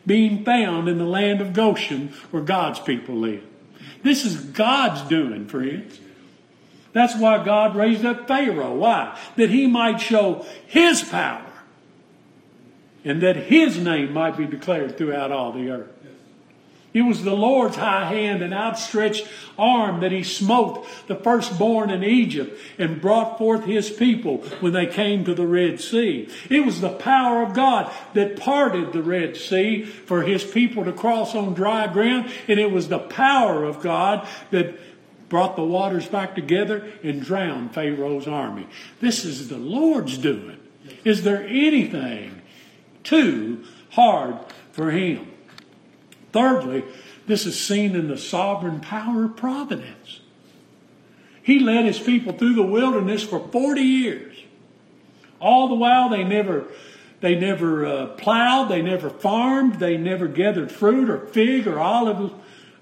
being 0.08 0.44
found 0.44 0.88
in 0.88 0.98
the 0.98 1.04
land 1.04 1.40
of 1.40 1.52
Goshen 1.52 2.08
where 2.32 2.42
God's 2.42 2.80
people 2.80 3.14
live. 3.14 3.44
This 4.02 4.24
is 4.24 4.36
God's 4.36 5.02
doing, 5.08 5.46
friends. 5.46 6.00
That's 6.92 7.14
why 7.16 7.44
God 7.44 7.76
raised 7.76 8.04
up 8.04 8.26
Pharaoh. 8.26 8.74
Why? 8.74 9.16
That 9.36 9.50
he 9.50 9.68
might 9.68 10.00
show 10.00 10.44
his 10.66 11.02
power 11.02 11.44
and 13.04 13.22
that 13.22 13.36
his 13.36 13.78
name 13.78 14.12
might 14.12 14.36
be 14.36 14.46
declared 14.46 14.98
throughout 14.98 15.30
all 15.30 15.52
the 15.52 15.70
earth. 15.70 15.90
It 16.98 17.02
was 17.02 17.22
the 17.22 17.32
Lord's 17.32 17.76
high 17.76 18.06
hand 18.06 18.42
and 18.42 18.52
outstretched 18.52 19.28
arm 19.56 20.00
that 20.00 20.10
he 20.10 20.24
smote 20.24 20.84
the 21.06 21.14
firstborn 21.14 21.90
in 21.90 22.02
Egypt 22.02 22.58
and 22.76 23.00
brought 23.00 23.38
forth 23.38 23.64
his 23.64 23.88
people 23.88 24.38
when 24.58 24.72
they 24.72 24.86
came 24.86 25.24
to 25.24 25.32
the 25.32 25.46
Red 25.46 25.80
Sea. 25.80 26.28
It 26.50 26.66
was 26.66 26.80
the 26.80 26.88
power 26.88 27.44
of 27.44 27.54
God 27.54 27.92
that 28.14 28.40
parted 28.40 28.92
the 28.92 29.04
Red 29.04 29.36
Sea 29.36 29.84
for 29.84 30.22
his 30.22 30.42
people 30.42 30.84
to 30.86 30.92
cross 30.92 31.36
on 31.36 31.54
dry 31.54 31.86
ground. 31.86 32.32
And 32.48 32.58
it 32.58 32.72
was 32.72 32.88
the 32.88 32.98
power 32.98 33.62
of 33.62 33.80
God 33.80 34.26
that 34.50 34.76
brought 35.28 35.54
the 35.54 35.62
waters 35.62 36.08
back 36.08 36.34
together 36.34 36.84
and 37.04 37.22
drowned 37.22 37.74
Pharaoh's 37.74 38.26
army. 38.26 38.66
This 39.00 39.24
is 39.24 39.48
the 39.48 39.56
Lord's 39.56 40.18
doing. 40.18 40.58
Is 41.04 41.22
there 41.22 41.46
anything 41.46 42.42
too 43.04 43.64
hard 43.90 44.36
for 44.72 44.90
him? 44.90 45.37
Thirdly, 46.38 46.84
this 47.26 47.46
is 47.46 47.58
seen 47.60 47.96
in 47.96 48.06
the 48.06 48.16
sovereign 48.16 48.78
power 48.78 49.24
of 49.24 49.36
providence. 49.36 50.20
He 51.42 51.58
led 51.58 51.84
his 51.84 51.98
people 51.98 52.32
through 52.32 52.54
the 52.54 52.62
wilderness 52.62 53.24
for 53.24 53.40
40 53.40 53.80
years. 53.80 54.36
All 55.40 55.66
the 55.66 55.74
while 55.74 56.08
they 56.08 56.22
never 56.22 56.66
they 57.20 57.34
never 57.34 57.84
uh, 57.84 58.06
plowed, 58.06 58.68
they 58.68 58.80
never 58.80 59.10
farmed, 59.10 59.80
they 59.80 59.96
never 59.96 60.28
gathered 60.28 60.70
fruit 60.70 61.10
or 61.10 61.26
fig 61.26 61.66
or 61.66 61.80
olive 61.80 62.32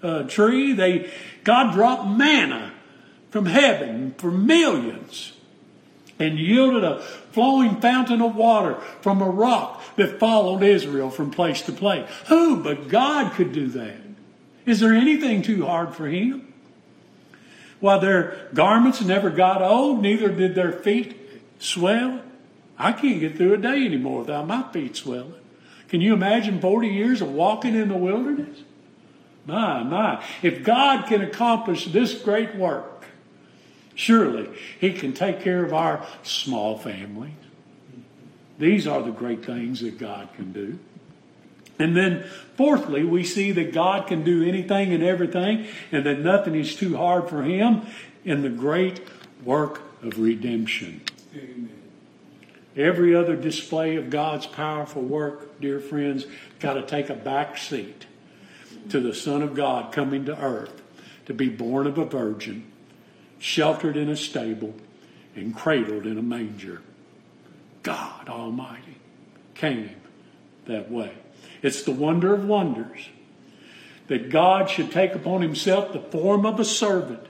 uh, 0.02 0.24
tree. 0.24 0.74
They 0.74 1.10
God 1.42 1.72
dropped 1.72 2.06
manna 2.06 2.74
from 3.30 3.46
heaven 3.46 4.14
for 4.18 4.30
millions 4.30 5.32
and 6.18 6.38
yielded 6.38 6.84
a 6.84 7.00
flowing 7.00 7.80
fountain 7.80 8.22
of 8.22 8.34
water 8.34 8.74
from 9.00 9.20
a 9.20 9.28
rock 9.28 9.82
that 9.96 10.18
followed 10.18 10.62
Israel 10.62 11.10
from 11.10 11.30
place 11.30 11.62
to 11.62 11.72
place. 11.72 12.08
Who 12.28 12.62
but 12.62 12.88
God 12.88 13.32
could 13.32 13.52
do 13.52 13.68
that? 13.68 13.96
Is 14.64 14.80
there 14.80 14.94
anything 14.94 15.42
too 15.42 15.66
hard 15.66 15.94
for 15.94 16.08
him? 16.08 16.52
While 17.80 18.00
their 18.00 18.48
garments 18.54 19.02
never 19.02 19.30
got 19.30 19.62
old, 19.62 20.00
neither 20.00 20.28
did 20.28 20.54
their 20.54 20.72
feet 20.72 21.16
swell. 21.58 22.22
I 22.78 22.92
can't 22.92 23.20
get 23.20 23.36
through 23.36 23.54
a 23.54 23.58
day 23.58 23.84
anymore 23.84 24.20
without 24.20 24.46
my 24.46 24.62
feet 24.72 24.96
swelling. 24.96 25.34
Can 25.88 26.00
you 26.00 26.14
imagine 26.14 26.60
40 26.60 26.88
years 26.88 27.22
of 27.22 27.32
walking 27.32 27.74
in 27.74 27.88
the 27.88 27.96
wilderness? 27.96 28.58
My, 29.46 29.84
my. 29.84 30.24
If 30.42 30.64
God 30.64 31.06
can 31.06 31.22
accomplish 31.22 31.86
this 31.86 32.14
great 32.14 32.56
work, 32.56 32.95
Surely 33.96 34.48
He 34.78 34.92
can 34.92 35.14
take 35.14 35.40
care 35.40 35.64
of 35.64 35.72
our 35.72 36.06
small 36.22 36.78
family. 36.78 37.32
These 38.58 38.86
are 38.86 39.02
the 39.02 39.10
great 39.10 39.44
things 39.44 39.80
that 39.80 39.98
God 39.98 40.28
can 40.36 40.52
do. 40.52 40.78
And 41.78 41.96
then, 41.96 42.24
fourthly, 42.56 43.04
we 43.04 43.24
see 43.24 43.52
that 43.52 43.72
God 43.72 44.06
can 44.06 44.22
do 44.22 44.46
anything 44.46 44.92
and 44.92 45.02
everything, 45.02 45.66
and 45.90 46.06
that 46.06 46.20
nothing 46.20 46.54
is 46.54 46.76
too 46.76 46.96
hard 46.96 47.28
for 47.28 47.42
Him 47.42 47.82
in 48.24 48.42
the 48.42 48.50
great 48.50 49.00
work 49.44 49.82
of 50.02 50.18
redemption. 50.18 51.00
Amen. 51.34 51.70
Every 52.76 53.14
other 53.14 53.34
display 53.34 53.96
of 53.96 54.10
God's 54.10 54.46
powerful 54.46 55.02
work, 55.02 55.58
dear 55.60 55.80
friends, 55.80 56.26
got 56.60 56.74
to 56.74 56.82
take 56.82 57.08
a 57.08 57.14
back 57.14 57.56
seat 57.56 58.06
to 58.90 59.00
the 59.00 59.14
Son 59.14 59.42
of 59.42 59.54
God 59.54 59.92
coming 59.92 60.26
to 60.26 60.38
earth 60.38 60.82
to 61.24 61.32
be 61.32 61.48
born 61.48 61.86
of 61.86 61.96
a 61.96 62.04
virgin 62.04 62.70
sheltered 63.38 63.96
in 63.96 64.08
a 64.08 64.16
stable, 64.16 64.74
and 65.34 65.54
cradled 65.54 66.06
in 66.06 66.18
a 66.18 66.22
manger. 66.22 66.82
God 67.82 68.28
Almighty 68.28 68.96
came 69.54 69.96
that 70.66 70.90
way. 70.90 71.12
It's 71.62 71.82
the 71.82 71.92
wonder 71.92 72.34
of 72.34 72.44
wonders 72.44 73.08
that 74.08 74.30
God 74.30 74.70
should 74.70 74.90
take 74.90 75.14
upon 75.14 75.42
himself 75.42 75.92
the 75.92 76.00
form 76.00 76.46
of 76.46 76.60
a 76.60 76.64
servant, 76.64 77.26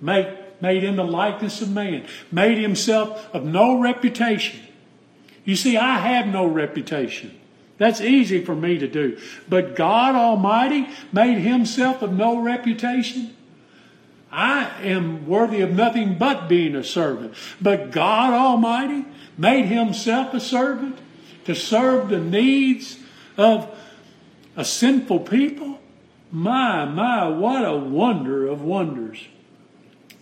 make, 0.00 0.28
made 0.60 0.84
in 0.84 0.96
the 0.96 1.04
likeness 1.04 1.60
of 1.60 1.70
man, 1.70 2.06
made 2.32 2.58
himself 2.58 3.28
of 3.34 3.44
no 3.44 3.78
reputation. 3.78 4.60
You 5.44 5.56
see, 5.56 5.76
I 5.76 5.98
have 5.98 6.26
no 6.26 6.46
reputation. 6.46 7.38
That's 7.78 8.00
easy 8.00 8.44
for 8.44 8.54
me 8.54 8.78
to 8.78 8.88
do. 8.88 9.18
But 9.48 9.74
God 9.74 10.14
Almighty 10.14 10.88
made 11.12 11.38
himself 11.38 12.02
of 12.02 12.12
no 12.12 12.38
reputation. 12.38 13.34
I 14.30 14.70
am 14.82 15.26
worthy 15.26 15.60
of 15.60 15.72
nothing 15.72 16.16
but 16.16 16.48
being 16.48 16.76
a 16.76 16.84
servant. 16.84 17.34
But 17.60 17.90
God 17.90 18.32
Almighty 18.32 19.04
made 19.36 19.66
himself 19.66 20.32
a 20.34 20.40
servant 20.40 20.98
to 21.46 21.54
serve 21.54 22.08
the 22.08 22.20
needs 22.20 22.98
of 23.36 23.76
a 24.56 24.64
sinful 24.64 25.20
people. 25.20 25.80
My, 26.30 26.84
my, 26.84 27.28
what 27.28 27.64
a 27.64 27.76
wonder 27.76 28.46
of 28.46 28.62
wonders. 28.62 29.26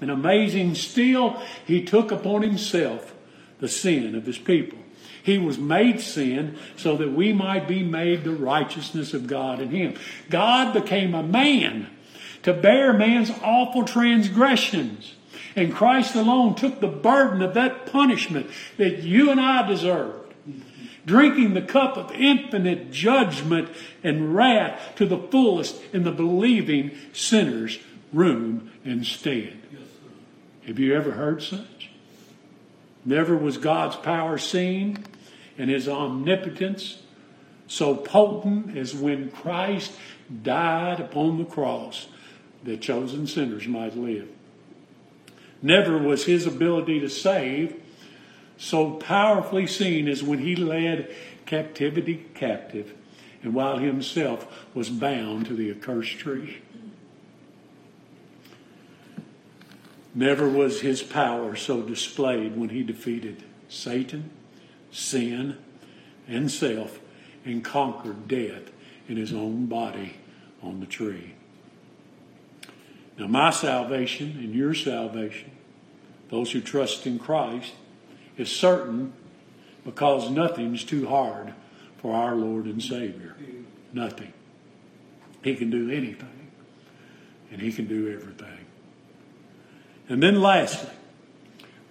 And 0.01 0.11
amazing 0.11 0.75
still, 0.75 1.43
he 1.67 1.85
took 1.85 2.11
upon 2.11 2.43
himself 2.43 3.15
the 3.59 3.69
sin 3.69 4.15
of 4.15 4.25
his 4.25 4.39
people. 4.39 4.79
He 5.23 5.37
was 5.37 5.59
made 5.59 6.01
sin 6.01 6.57
so 6.77 6.97
that 6.97 7.13
we 7.13 7.33
might 7.35 7.69
be 7.69 7.83
made 7.83 8.25
the 8.25 8.33
righteousness 8.33 9.13
of 9.13 9.27
God 9.27 9.61
in 9.61 9.71
him. 9.71 9.95
God 10.31 10.73
became 10.73 11.15
a 11.15 11.23
man 11.23 11.89
to 12.43 12.53
bear 12.53 12.93
man's 12.93 13.31
awful 13.43 13.85
transgressions. 13.85 15.15
And 15.57 15.75
Christ 15.75 16.15
alone 16.15 16.55
took 16.55 16.81
the 16.81 16.89
burden 16.89 17.43
of 17.43 17.55
that 17.55 17.91
punishment 17.91 18.49
that 18.77 19.03
you 19.03 19.31
and 19.31 19.41
I 19.41 19.67
deserved, 19.67 20.35
drinking 21.05 21.55
the 21.55 21.63
cup 21.63 21.97
of 21.97 22.13
infinite 22.13 22.91
judgment 22.91 23.71
and 24.05 24.35
wrath 24.35 24.93
to 24.97 25.07
the 25.07 25.19
fullest 25.19 25.83
in 25.93 26.05
the 26.05 26.13
believing 26.13 26.93
sinner's 27.13 27.79
room 28.13 28.71
instead. 28.85 29.59
Have 30.67 30.79
you 30.79 30.95
ever 30.95 31.13
heard 31.13 31.43
such? 31.43 31.91
Never 33.05 33.37
was 33.37 33.57
God's 33.57 33.97
power 33.97 34.39
seen 34.39 35.05
and 35.57 35.71
his 35.71 35.89
omnipotence 35.89 37.03
so 37.67 37.95
potent 37.95 38.77
as 38.77 38.95
when 38.95 39.31
Christ 39.31 39.93
died 40.43 41.01
upon 41.01 41.39
the 41.39 41.45
cross 41.45 42.07
that 42.65 42.81
chosen 42.81 43.27
sinners 43.27 43.67
might 43.67 43.97
live. 43.97 44.29
Never 45.63 45.99
was 45.99 46.25
his 46.25 46.47
ability 46.47 47.01
to 47.01 47.09
save 47.09 47.81
so 48.57 48.93
powerfully 48.93 49.67
seen 49.67 50.09
as 50.09 50.23
when 50.23 50.41
he 50.41 50.57
led 50.57 51.15
captivity 51.47 52.27
captive 52.35 52.95
and 53.43 53.55
while 53.55 53.79
himself 53.79 54.67
was 54.75 54.91
bound 54.91 55.47
to 55.47 55.55
the 55.55 55.71
accursed 55.71 56.19
tree. 56.19 56.59
Never 60.15 60.49
was 60.49 60.81
his 60.81 61.03
power 61.03 61.55
so 61.55 61.83
displayed 61.83 62.57
when 62.57 62.71
he 62.71 62.83
defeated 62.83 63.45
Satan, 63.69 64.31
sin, 64.91 65.57
and 66.27 66.51
self 66.51 66.99
and 67.45 67.65
conquered 67.65 68.27
death 68.27 68.71
in 69.09 69.17
his 69.17 69.33
own 69.33 69.67
body 69.67 70.17
on 70.63 70.81
the 70.81 70.87
tree. 70.87 71.35
Now, 73.19 73.27
my 73.27 73.51
salvation 73.51 74.39
and 74.39 74.55
your 74.55 74.75
salvation, 74.75 75.51
those 76.31 76.53
who 76.53 76.61
trust 76.61 77.07
in 77.07 77.19
Christ, 77.19 77.73
is 78.37 78.49
certain 78.49 79.13
because 79.85 80.31
nothing's 80.31 80.85
too 80.85 81.09
hard 81.09 81.53
for 81.97 82.15
our 82.15 82.37
Lord 82.37 82.67
and 82.67 82.81
Savior. 82.81 83.35
Nothing. 83.93 84.33
He 85.43 85.57
can 85.57 85.71
do 85.71 85.91
anything, 85.91 86.51
and 87.51 87.61
He 87.61 87.73
can 87.73 87.87
do 87.87 88.13
everything. 88.13 88.67
And 90.09 90.23
then, 90.23 90.41
lastly, 90.41 90.95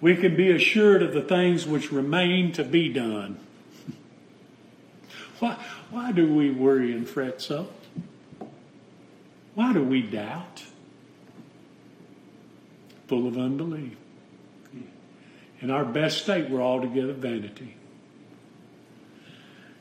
we 0.00 0.16
can 0.16 0.34
be 0.34 0.50
assured 0.50 1.02
of 1.02 1.12
the 1.12 1.22
things 1.22 1.66
which 1.66 1.92
remain 1.92 2.52
to 2.52 2.64
be 2.64 2.90
done. 2.90 3.38
why, 5.40 5.56
why 5.90 6.12
do 6.12 6.32
we 6.32 6.50
worry 6.50 6.92
and 6.92 7.06
fret 7.06 7.42
so? 7.42 7.68
Why 9.54 9.72
do 9.72 9.82
we 9.82 10.02
doubt? 10.02 10.62
Full 13.08 13.26
of 13.26 13.36
unbelief. 13.36 13.96
In 15.60 15.70
our 15.70 15.84
best 15.84 16.22
state, 16.22 16.48
we're 16.48 16.62
altogether 16.62 17.12
vanity. 17.12 17.74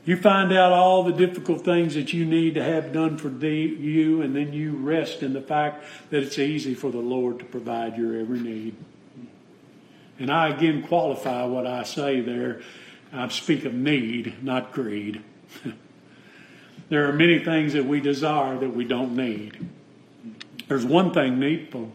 You 0.05 0.15
find 0.15 0.53
out 0.53 0.71
all 0.71 1.03
the 1.03 1.11
difficult 1.11 1.65
things 1.65 1.93
that 1.95 2.13
you 2.13 2.25
need 2.25 2.55
to 2.55 2.63
have 2.63 2.93
done 2.93 3.17
for 3.17 3.29
you, 3.45 4.21
and 4.21 4.33
then 4.33 4.53
you 4.53 4.71
rest 4.71 5.21
in 5.21 5.33
the 5.33 5.41
fact 5.41 5.83
that 6.09 6.23
it's 6.23 6.39
easy 6.39 6.73
for 6.73 6.89
the 6.91 6.97
Lord 6.97 7.39
to 7.39 7.45
provide 7.45 7.97
your 7.97 8.17
every 8.17 8.39
need. 8.39 8.75
And 10.17 10.31
I 10.31 10.47
again 10.47 10.81
qualify 10.83 11.45
what 11.45 11.67
I 11.67 11.83
say 11.83 12.21
there. 12.21 12.61
I 13.11 13.27
speak 13.27 13.65
of 13.65 13.73
need, 13.73 14.41
not 14.41 14.71
greed. 14.71 15.21
there 16.89 17.09
are 17.09 17.13
many 17.13 17.39
things 17.39 17.73
that 17.73 17.85
we 17.85 17.99
desire 17.99 18.57
that 18.57 18.73
we 18.73 18.85
don't 18.85 19.15
need. 19.15 19.67
There's 20.67 20.85
one 20.85 21.13
thing 21.13 21.37
needful. 21.37 21.91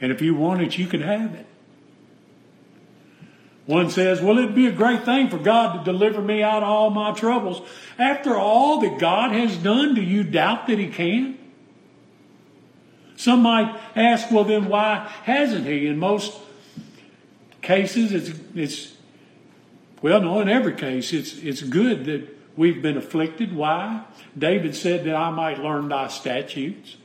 And 0.00 0.12
if 0.12 0.20
you 0.20 0.34
want 0.34 0.62
it, 0.62 0.78
you 0.78 0.86
can 0.86 1.02
have 1.02 1.34
it. 1.34 1.46
One 3.66 3.90
says, 3.90 4.20
Well, 4.20 4.38
it'd 4.38 4.54
be 4.54 4.66
a 4.66 4.72
great 4.72 5.04
thing 5.04 5.28
for 5.28 5.38
God 5.38 5.78
to 5.78 5.84
deliver 5.84 6.20
me 6.20 6.42
out 6.42 6.62
of 6.62 6.68
all 6.68 6.90
my 6.90 7.12
troubles. 7.12 7.62
After 7.98 8.36
all 8.36 8.80
that 8.80 8.98
God 8.98 9.32
has 9.32 9.56
done, 9.56 9.94
do 9.94 10.02
you 10.02 10.22
doubt 10.22 10.68
that 10.68 10.78
He 10.78 10.88
can? 10.88 11.38
Some 13.16 13.42
might 13.42 13.76
ask, 13.96 14.30
Well, 14.30 14.44
then 14.44 14.68
why 14.68 15.10
hasn't 15.24 15.66
He? 15.66 15.86
In 15.86 15.98
most 15.98 16.38
cases, 17.60 18.12
it's, 18.12 18.38
it's 18.54 18.96
well, 20.02 20.20
no, 20.20 20.40
in 20.40 20.48
every 20.48 20.74
case, 20.74 21.12
it's, 21.12 21.36
it's 21.38 21.62
good 21.62 22.04
that 22.04 22.28
we've 22.56 22.80
been 22.82 22.96
afflicted. 22.96 23.54
Why? 23.54 24.04
David 24.38 24.76
said 24.76 25.04
that 25.04 25.16
I 25.16 25.30
might 25.30 25.58
learn 25.58 25.88
thy 25.88 26.08
statutes, 26.08 26.96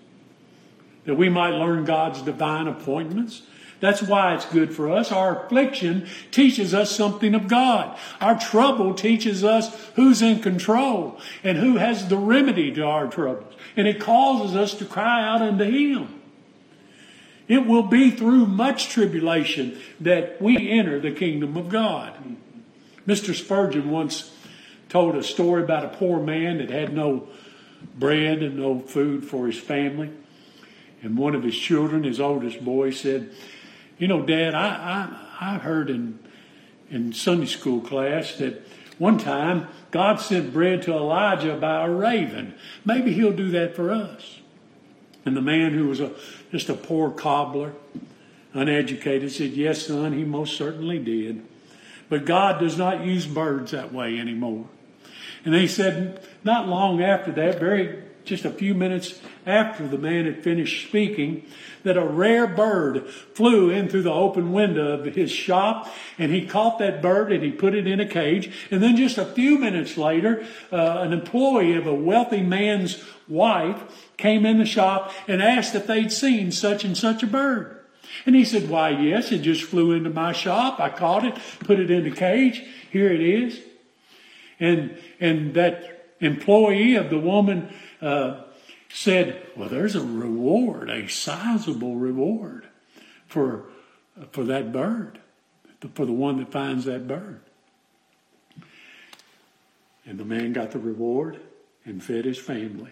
that 1.05 1.15
we 1.15 1.29
might 1.29 1.51
learn 1.51 1.85
God's 1.85 2.21
divine 2.21 2.67
appointments. 2.67 3.41
That's 3.79 4.03
why 4.03 4.35
it's 4.35 4.45
good 4.45 4.75
for 4.75 4.91
us. 4.91 5.11
Our 5.11 5.45
affliction 5.45 6.07
teaches 6.29 6.73
us 6.73 6.95
something 6.95 7.33
of 7.33 7.47
God. 7.47 7.97
Our 8.21 8.39
trouble 8.39 8.93
teaches 8.93 9.43
us 9.43 9.75
who's 9.95 10.21
in 10.21 10.39
control 10.39 11.19
and 11.43 11.57
who 11.57 11.77
has 11.77 12.07
the 12.07 12.17
remedy 12.17 12.71
to 12.73 12.83
our 12.83 13.07
troubles. 13.07 13.55
And 13.75 13.87
it 13.87 13.99
causes 13.99 14.55
us 14.55 14.75
to 14.75 14.85
cry 14.85 15.27
out 15.27 15.41
unto 15.41 15.63
Him. 15.63 16.21
It 17.47 17.65
will 17.65 17.83
be 17.83 18.11
through 18.11 18.45
much 18.45 18.89
tribulation 18.89 19.79
that 19.99 20.39
we 20.39 20.69
enter 20.69 20.99
the 20.99 21.11
kingdom 21.11 21.57
of 21.57 21.69
God. 21.69 22.13
Mr. 23.07 23.33
Spurgeon 23.33 23.89
once 23.89 24.31
told 24.89 25.15
a 25.15 25.23
story 25.23 25.63
about 25.63 25.85
a 25.85 25.97
poor 25.97 26.21
man 26.21 26.59
that 26.59 26.69
had 26.69 26.93
no 26.93 27.27
bread 27.97 28.43
and 28.43 28.57
no 28.57 28.79
food 28.79 29.25
for 29.25 29.47
his 29.47 29.57
family. 29.57 30.11
And 31.01 31.17
one 31.17 31.35
of 31.35 31.43
his 31.43 31.57
children, 31.57 32.03
his 32.03 32.19
oldest 32.19 32.63
boy, 32.63 32.91
said, 32.91 33.31
you 33.97 34.07
know, 34.07 34.25
Dad, 34.25 34.53
I, 34.53 35.17
I, 35.39 35.55
I 35.55 35.57
heard 35.57 35.89
in, 35.89 36.19
in 36.89 37.13
Sunday 37.13 37.47
school 37.47 37.81
class 37.81 38.35
that 38.35 38.65
one 38.97 39.17
time 39.17 39.67
God 39.89 40.19
sent 40.19 40.53
bread 40.53 40.83
to 40.83 40.93
Elijah 40.93 41.55
by 41.55 41.85
a 41.85 41.89
raven. 41.89 42.53
Maybe 42.85 43.13
he'll 43.13 43.31
do 43.31 43.49
that 43.51 43.75
for 43.75 43.91
us. 43.91 44.39
And 45.25 45.35
the 45.35 45.41
man 45.41 45.73
who 45.73 45.87
was 45.87 45.99
a, 45.99 46.11
just 46.51 46.69
a 46.69 46.73
poor 46.73 47.11
cobbler, 47.11 47.73
uneducated, 48.53 49.31
said, 49.31 49.51
Yes, 49.51 49.87
son, 49.87 50.13
he 50.13 50.23
most 50.23 50.57
certainly 50.57 50.99
did. 50.99 51.43
But 52.09 52.25
God 52.25 52.59
does 52.59 52.77
not 52.77 53.05
use 53.05 53.25
birds 53.25 53.71
that 53.71 53.93
way 53.93 54.19
anymore. 54.19 54.67
And 55.45 55.55
he 55.55 55.67
said, 55.67 56.21
not 56.43 56.67
long 56.67 57.01
after 57.01 57.31
that, 57.31 57.59
very 57.59 58.03
just 58.31 58.45
a 58.45 58.49
few 58.49 58.73
minutes 58.73 59.19
after 59.45 59.85
the 59.85 59.97
man 59.97 60.23
had 60.23 60.41
finished 60.41 60.87
speaking, 60.87 61.45
that 61.83 61.97
a 61.97 62.05
rare 62.05 62.47
bird 62.47 63.09
flew 63.09 63.69
in 63.69 63.89
through 63.89 64.03
the 64.03 64.11
open 64.11 64.53
window 64.53 64.93
of 64.93 65.05
his 65.15 65.29
shop, 65.29 65.93
and 66.17 66.31
he 66.31 66.47
caught 66.47 66.79
that 66.79 67.01
bird 67.01 67.29
and 67.33 67.43
he 67.43 67.51
put 67.51 67.75
it 67.75 67.85
in 67.85 67.99
a 67.99 68.07
cage. 68.07 68.49
And 68.71 68.81
then 68.81 68.95
just 68.95 69.17
a 69.17 69.25
few 69.25 69.59
minutes 69.59 69.97
later, 69.97 70.45
uh, 70.71 70.99
an 70.99 71.11
employee 71.11 71.73
of 71.73 71.85
a 71.85 71.93
wealthy 71.93 72.41
man's 72.41 73.03
wife 73.27 74.07
came 74.15 74.45
in 74.45 74.59
the 74.59 74.65
shop 74.65 75.11
and 75.27 75.43
asked 75.43 75.75
if 75.75 75.85
they'd 75.85 76.11
seen 76.11 76.53
such 76.53 76.85
and 76.85 76.97
such 76.97 77.23
a 77.23 77.27
bird. 77.27 77.79
And 78.25 78.33
he 78.33 78.45
said, 78.45 78.69
Why, 78.69 78.91
yes, 78.91 79.33
it 79.33 79.39
just 79.39 79.63
flew 79.63 79.91
into 79.91 80.09
my 80.09 80.31
shop. 80.31 80.79
I 80.79 80.87
caught 80.87 81.25
it, 81.25 81.35
put 81.59 81.81
it 81.81 81.91
in 81.91 82.05
the 82.05 82.11
cage. 82.11 82.63
Here 82.91 83.11
it 83.11 83.21
is. 83.21 83.59
And, 84.57 84.97
and 85.19 85.53
that 85.55 85.91
employee 86.21 86.95
of 86.95 87.09
the 87.09 87.19
woman 87.19 87.73
uh, 88.01 88.41
said, 88.89 89.47
Well, 89.55 89.69
there's 89.69 89.95
a 89.95 90.01
reward, 90.01 90.89
a 90.89 91.07
sizable 91.07 91.95
reward 91.95 92.67
for, 93.27 93.65
for 94.31 94.43
that 94.45 94.71
bird, 94.71 95.19
for 95.93 96.05
the 96.05 96.11
one 96.11 96.37
that 96.37 96.51
finds 96.51 96.85
that 96.85 97.07
bird. 97.07 97.41
And 100.05 100.19
the 100.19 100.25
man 100.25 100.53
got 100.53 100.71
the 100.71 100.79
reward 100.79 101.39
and 101.85 102.03
fed 102.03 102.25
his 102.25 102.37
family. 102.37 102.91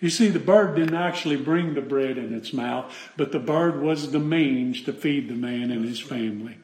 You 0.00 0.10
see, 0.10 0.28
the 0.28 0.40
bird 0.40 0.74
didn't 0.74 0.96
actually 0.96 1.36
bring 1.36 1.74
the 1.74 1.80
bread 1.80 2.18
in 2.18 2.34
its 2.34 2.52
mouth, 2.52 2.92
but 3.16 3.30
the 3.30 3.38
bird 3.38 3.80
was 3.80 4.10
the 4.10 4.18
means 4.18 4.82
to 4.82 4.92
feed 4.92 5.28
the 5.28 5.34
man 5.34 5.70
and 5.70 5.84
his 5.84 6.00
family. 6.00 6.56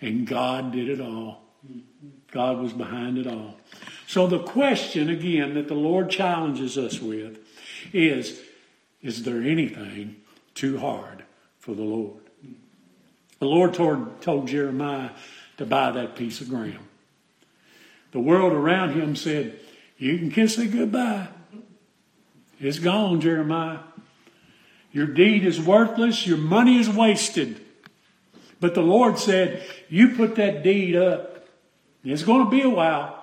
And 0.00 0.26
God 0.26 0.72
did 0.72 0.88
it 0.88 1.00
all. 1.00 1.42
God 2.30 2.58
was 2.58 2.72
behind 2.72 3.18
it 3.18 3.26
all. 3.26 3.56
So 4.12 4.26
the 4.26 4.40
question 4.40 5.08
again 5.08 5.54
that 5.54 5.68
the 5.68 5.74
Lord 5.74 6.10
challenges 6.10 6.76
us 6.76 7.00
with 7.00 7.38
is, 7.94 8.38
is 9.00 9.22
there 9.22 9.40
anything 9.40 10.16
too 10.52 10.76
hard 10.76 11.24
for 11.58 11.74
the 11.74 11.82
Lord? 11.82 12.20
The 13.38 13.46
Lord 13.46 13.72
told, 13.72 14.20
told 14.20 14.48
Jeremiah 14.48 15.12
to 15.56 15.64
buy 15.64 15.92
that 15.92 16.14
piece 16.14 16.42
of 16.42 16.50
ground. 16.50 16.86
The 18.10 18.20
world 18.20 18.52
around 18.52 18.92
him 18.92 19.16
said, 19.16 19.58
you 19.96 20.18
can 20.18 20.30
kiss 20.30 20.58
it 20.58 20.72
goodbye. 20.72 21.28
It's 22.60 22.80
gone, 22.80 23.22
Jeremiah. 23.22 23.78
Your 24.92 25.06
deed 25.06 25.46
is 25.46 25.58
worthless. 25.58 26.26
Your 26.26 26.36
money 26.36 26.78
is 26.78 26.90
wasted. 26.90 27.64
But 28.60 28.74
the 28.74 28.82
Lord 28.82 29.18
said, 29.18 29.64
you 29.88 30.10
put 30.16 30.34
that 30.34 30.62
deed 30.62 30.96
up. 30.96 31.48
It's 32.04 32.24
going 32.24 32.44
to 32.44 32.50
be 32.50 32.60
a 32.60 32.68
while. 32.68 33.20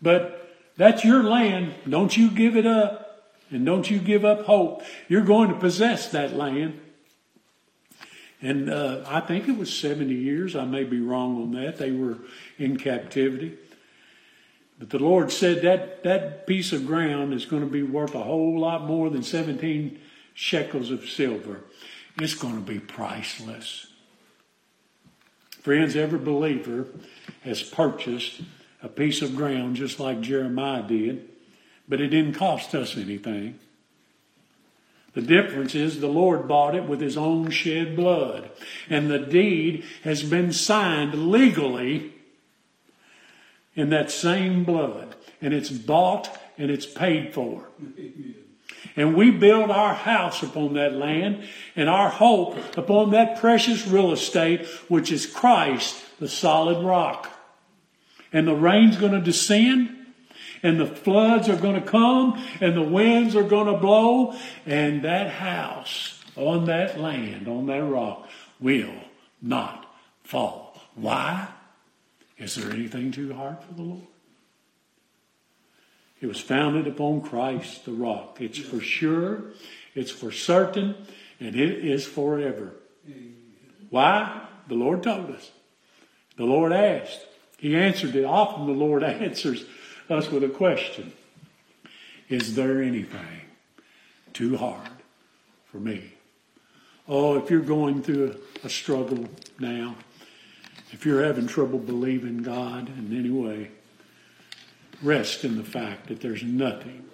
But 0.00 0.54
that's 0.76 1.04
your 1.04 1.22
land. 1.22 1.74
Don't 1.88 2.16
you 2.16 2.30
give 2.30 2.56
it 2.56 2.66
up. 2.66 3.04
And 3.50 3.64
don't 3.64 3.90
you 3.90 3.98
give 3.98 4.24
up 4.24 4.44
hope. 4.44 4.82
You're 5.08 5.22
going 5.22 5.48
to 5.48 5.54
possess 5.54 6.08
that 6.10 6.36
land. 6.36 6.80
And 8.40 8.70
uh, 8.70 9.04
I 9.06 9.20
think 9.20 9.48
it 9.48 9.56
was 9.56 9.76
70 9.76 10.14
years. 10.14 10.54
I 10.54 10.64
may 10.64 10.84
be 10.84 11.00
wrong 11.00 11.42
on 11.42 11.52
that. 11.52 11.78
They 11.78 11.90
were 11.90 12.18
in 12.58 12.76
captivity. 12.76 13.56
But 14.78 14.90
the 14.90 14.98
Lord 14.98 15.32
said 15.32 15.62
that 15.62 16.04
that 16.04 16.46
piece 16.46 16.72
of 16.72 16.86
ground 16.86 17.34
is 17.34 17.46
going 17.46 17.62
to 17.62 17.70
be 17.70 17.82
worth 17.82 18.14
a 18.14 18.22
whole 18.22 18.60
lot 18.60 18.84
more 18.84 19.10
than 19.10 19.24
17 19.24 19.98
shekels 20.34 20.90
of 20.92 21.08
silver. 21.08 21.64
It's 22.20 22.34
going 22.34 22.54
to 22.54 22.60
be 22.60 22.78
priceless. 22.78 23.88
Friends, 25.50 25.96
every 25.96 26.20
believer 26.20 26.86
has 27.42 27.62
purchased 27.62 28.42
a 28.82 28.88
piece 28.88 29.22
of 29.22 29.36
ground 29.36 29.76
just 29.76 29.98
like 29.98 30.20
Jeremiah 30.20 30.82
did, 30.82 31.28
but 31.88 32.00
it 32.00 32.08
didn't 32.08 32.34
cost 32.34 32.74
us 32.74 32.96
anything. 32.96 33.58
The 35.14 35.22
difference 35.22 35.74
is 35.74 36.00
the 36.00 36.06
Lord 36.06 36.46
bought 36.46 36.74
it 36.74 36.84
with 36.84 37.00
his 37.00 37.16
own 37.16 37.50
shed 37.50 37.96
blood, 37.96 38.50
and 38.88 39.10
the 39.10 39.18
deed 39.18 39.84
has 40.04 40.22
been 40.22 40.52
signed 40.52 41.30
legally 41.30 42.12
in 43.74 43.90
that 43.90 44.10
same 44.10 44.64
blood, 44.64 45.16
and 45.40 45.52
it's 45.54 45.70
bought 45.70 46.38
and 46.56 46.70
it's 46.70 46.86
paid 46.86 47.34
for. 47.34 47.68
And 48.96 49.16
we 49.16 49.30
build 49.30 49.70
our 49.70 49.94
house 49.94 50.42
upon 50.42 50.74
that 50.74 50.92
land 50.92 51.48
and 51.74 51.88
our 51.88 52.10
hope 52.10 52.56
upon 52.76 53.10
that 53.10 53.40
precious 53.40 53.86
real 53.86 54.12
estate, 54.12 54.66
which 54.88 55.10
is 55.10 55.26
Christ, 55.26 55.96
the 56.20 56.28
solid 56.28 56.84
rock 56.84 57.37
and 58.32 58.46
the 58.46 58.54
rain's 58.54 58.96
going 58.96 59.12
to 59.12 59.20
descend 59.20 59.94
and 60.62 60.78
the 60.78 60.86
floods 60.86 61.48
are 61.48 61.56
going 61.56 61.80
to 61.80 61.86
come 61.86 62.42
and 62.60 62.76
the 62.76 62.82
winds 62.82 63.36
are 63.36 63.44
going 63.44 63.72
to 63.72 63.78
blow 63.78 64.34
and 64.66 65.02
that 65.02 65.30
house 65.30 66.22
on 66.36 66.66
that 66.66 67.00
land, 67.00 67.48
on 67.48 67.66
that 67.66 67.82
rock, 67.82 68.28
will 68.60 68.94
not 69.42 69.92
fall. 70.22 70.80
Why? 70.94 71.48
Is 72.36 72.54
there 72.54 72.72
anything 72.72 73.10
too 73.10 73.34
hard 73.34 73.62
for 73.62 73.74
the 73.74 73.82
Lord? 73.82 74.06
It 76.20 76.26
was 76.26 76.40
founded 76.40 76.86
upon 76.86 77.22
Christ, 77.22 77.84
the 77.84 77.92
rock. 77.92 78.38
It's 78.40 78.58
for 78.58 78.80
sure, 78.80 79.52
it's 79.94 80.10
for 80.10 80.32
certain, 80.32 80.96
and 81.38 81.54
it 81.54 81.84
is 81.84 82.06
forever. 82.06 82.72
Why? 83.90 84.46
The 84.66 84.74
Lord 84.74 85.02
told 85.02 85.30
us. 85.30 85.50
The 86.36 86.44
Lord 86.44 86.72
asked. 86.72 87.20
He 87.58 87.76
answered 87.76 88.16
it. 88.16 88.24
Often 88.24 88.66
the 88.66 88.72
Lord 88.72 89.02
answers 89.04 89.64
us 90.08 90.30
with 90.30 90.42
a 90.42 90.48
question 90.48 91.12
Is 92.28 92.54
there 92.54 92.82
anything 92.82 93.42
too 94.32 94.56
hard 94.56 94.88
for 95.70 95.78
me? 95.78 96.14
Oh, 97.06 97.38
if 97.38 97.50
you're 97.50 97.60
going 97.60 98.02
through 98.02 98.36
a, 98.62 98.66
a 98.66 98.70
struggle 98.70 99.28
now, 99.58 99.96
if 100.92 101.04
you're 101.04 101.24
having 101.24 101.46
trouble 101.46 101.78
believing 101.78 102.38
God 102.38 102.88
in 102.88 103.16
any 103.16 103.30
way, 103.30 103.70
rest 105.02 105.44
in 105.44 105.56
the 105.56 105.64
fact 105.64 106.08
that 106.08 106.20
there's 106.20 106.42
nothing, 106.42 107.04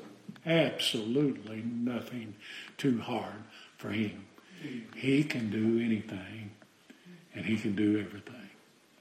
absolutely 0.47 1.62
nothing 1.62 2.34
too 2.76 3.01
hard 3.01 3.42
for 3.76 3.90
him. 3.90 4.24
He 4.95 5.24
can 5.24 5.51
do 5.51 5.84
anything, 5.84 6.51
and 7.34 7.45
he 7.45 7.57
can 7.57 7.74
do 7.74 8.01
everything. 8.01 8.43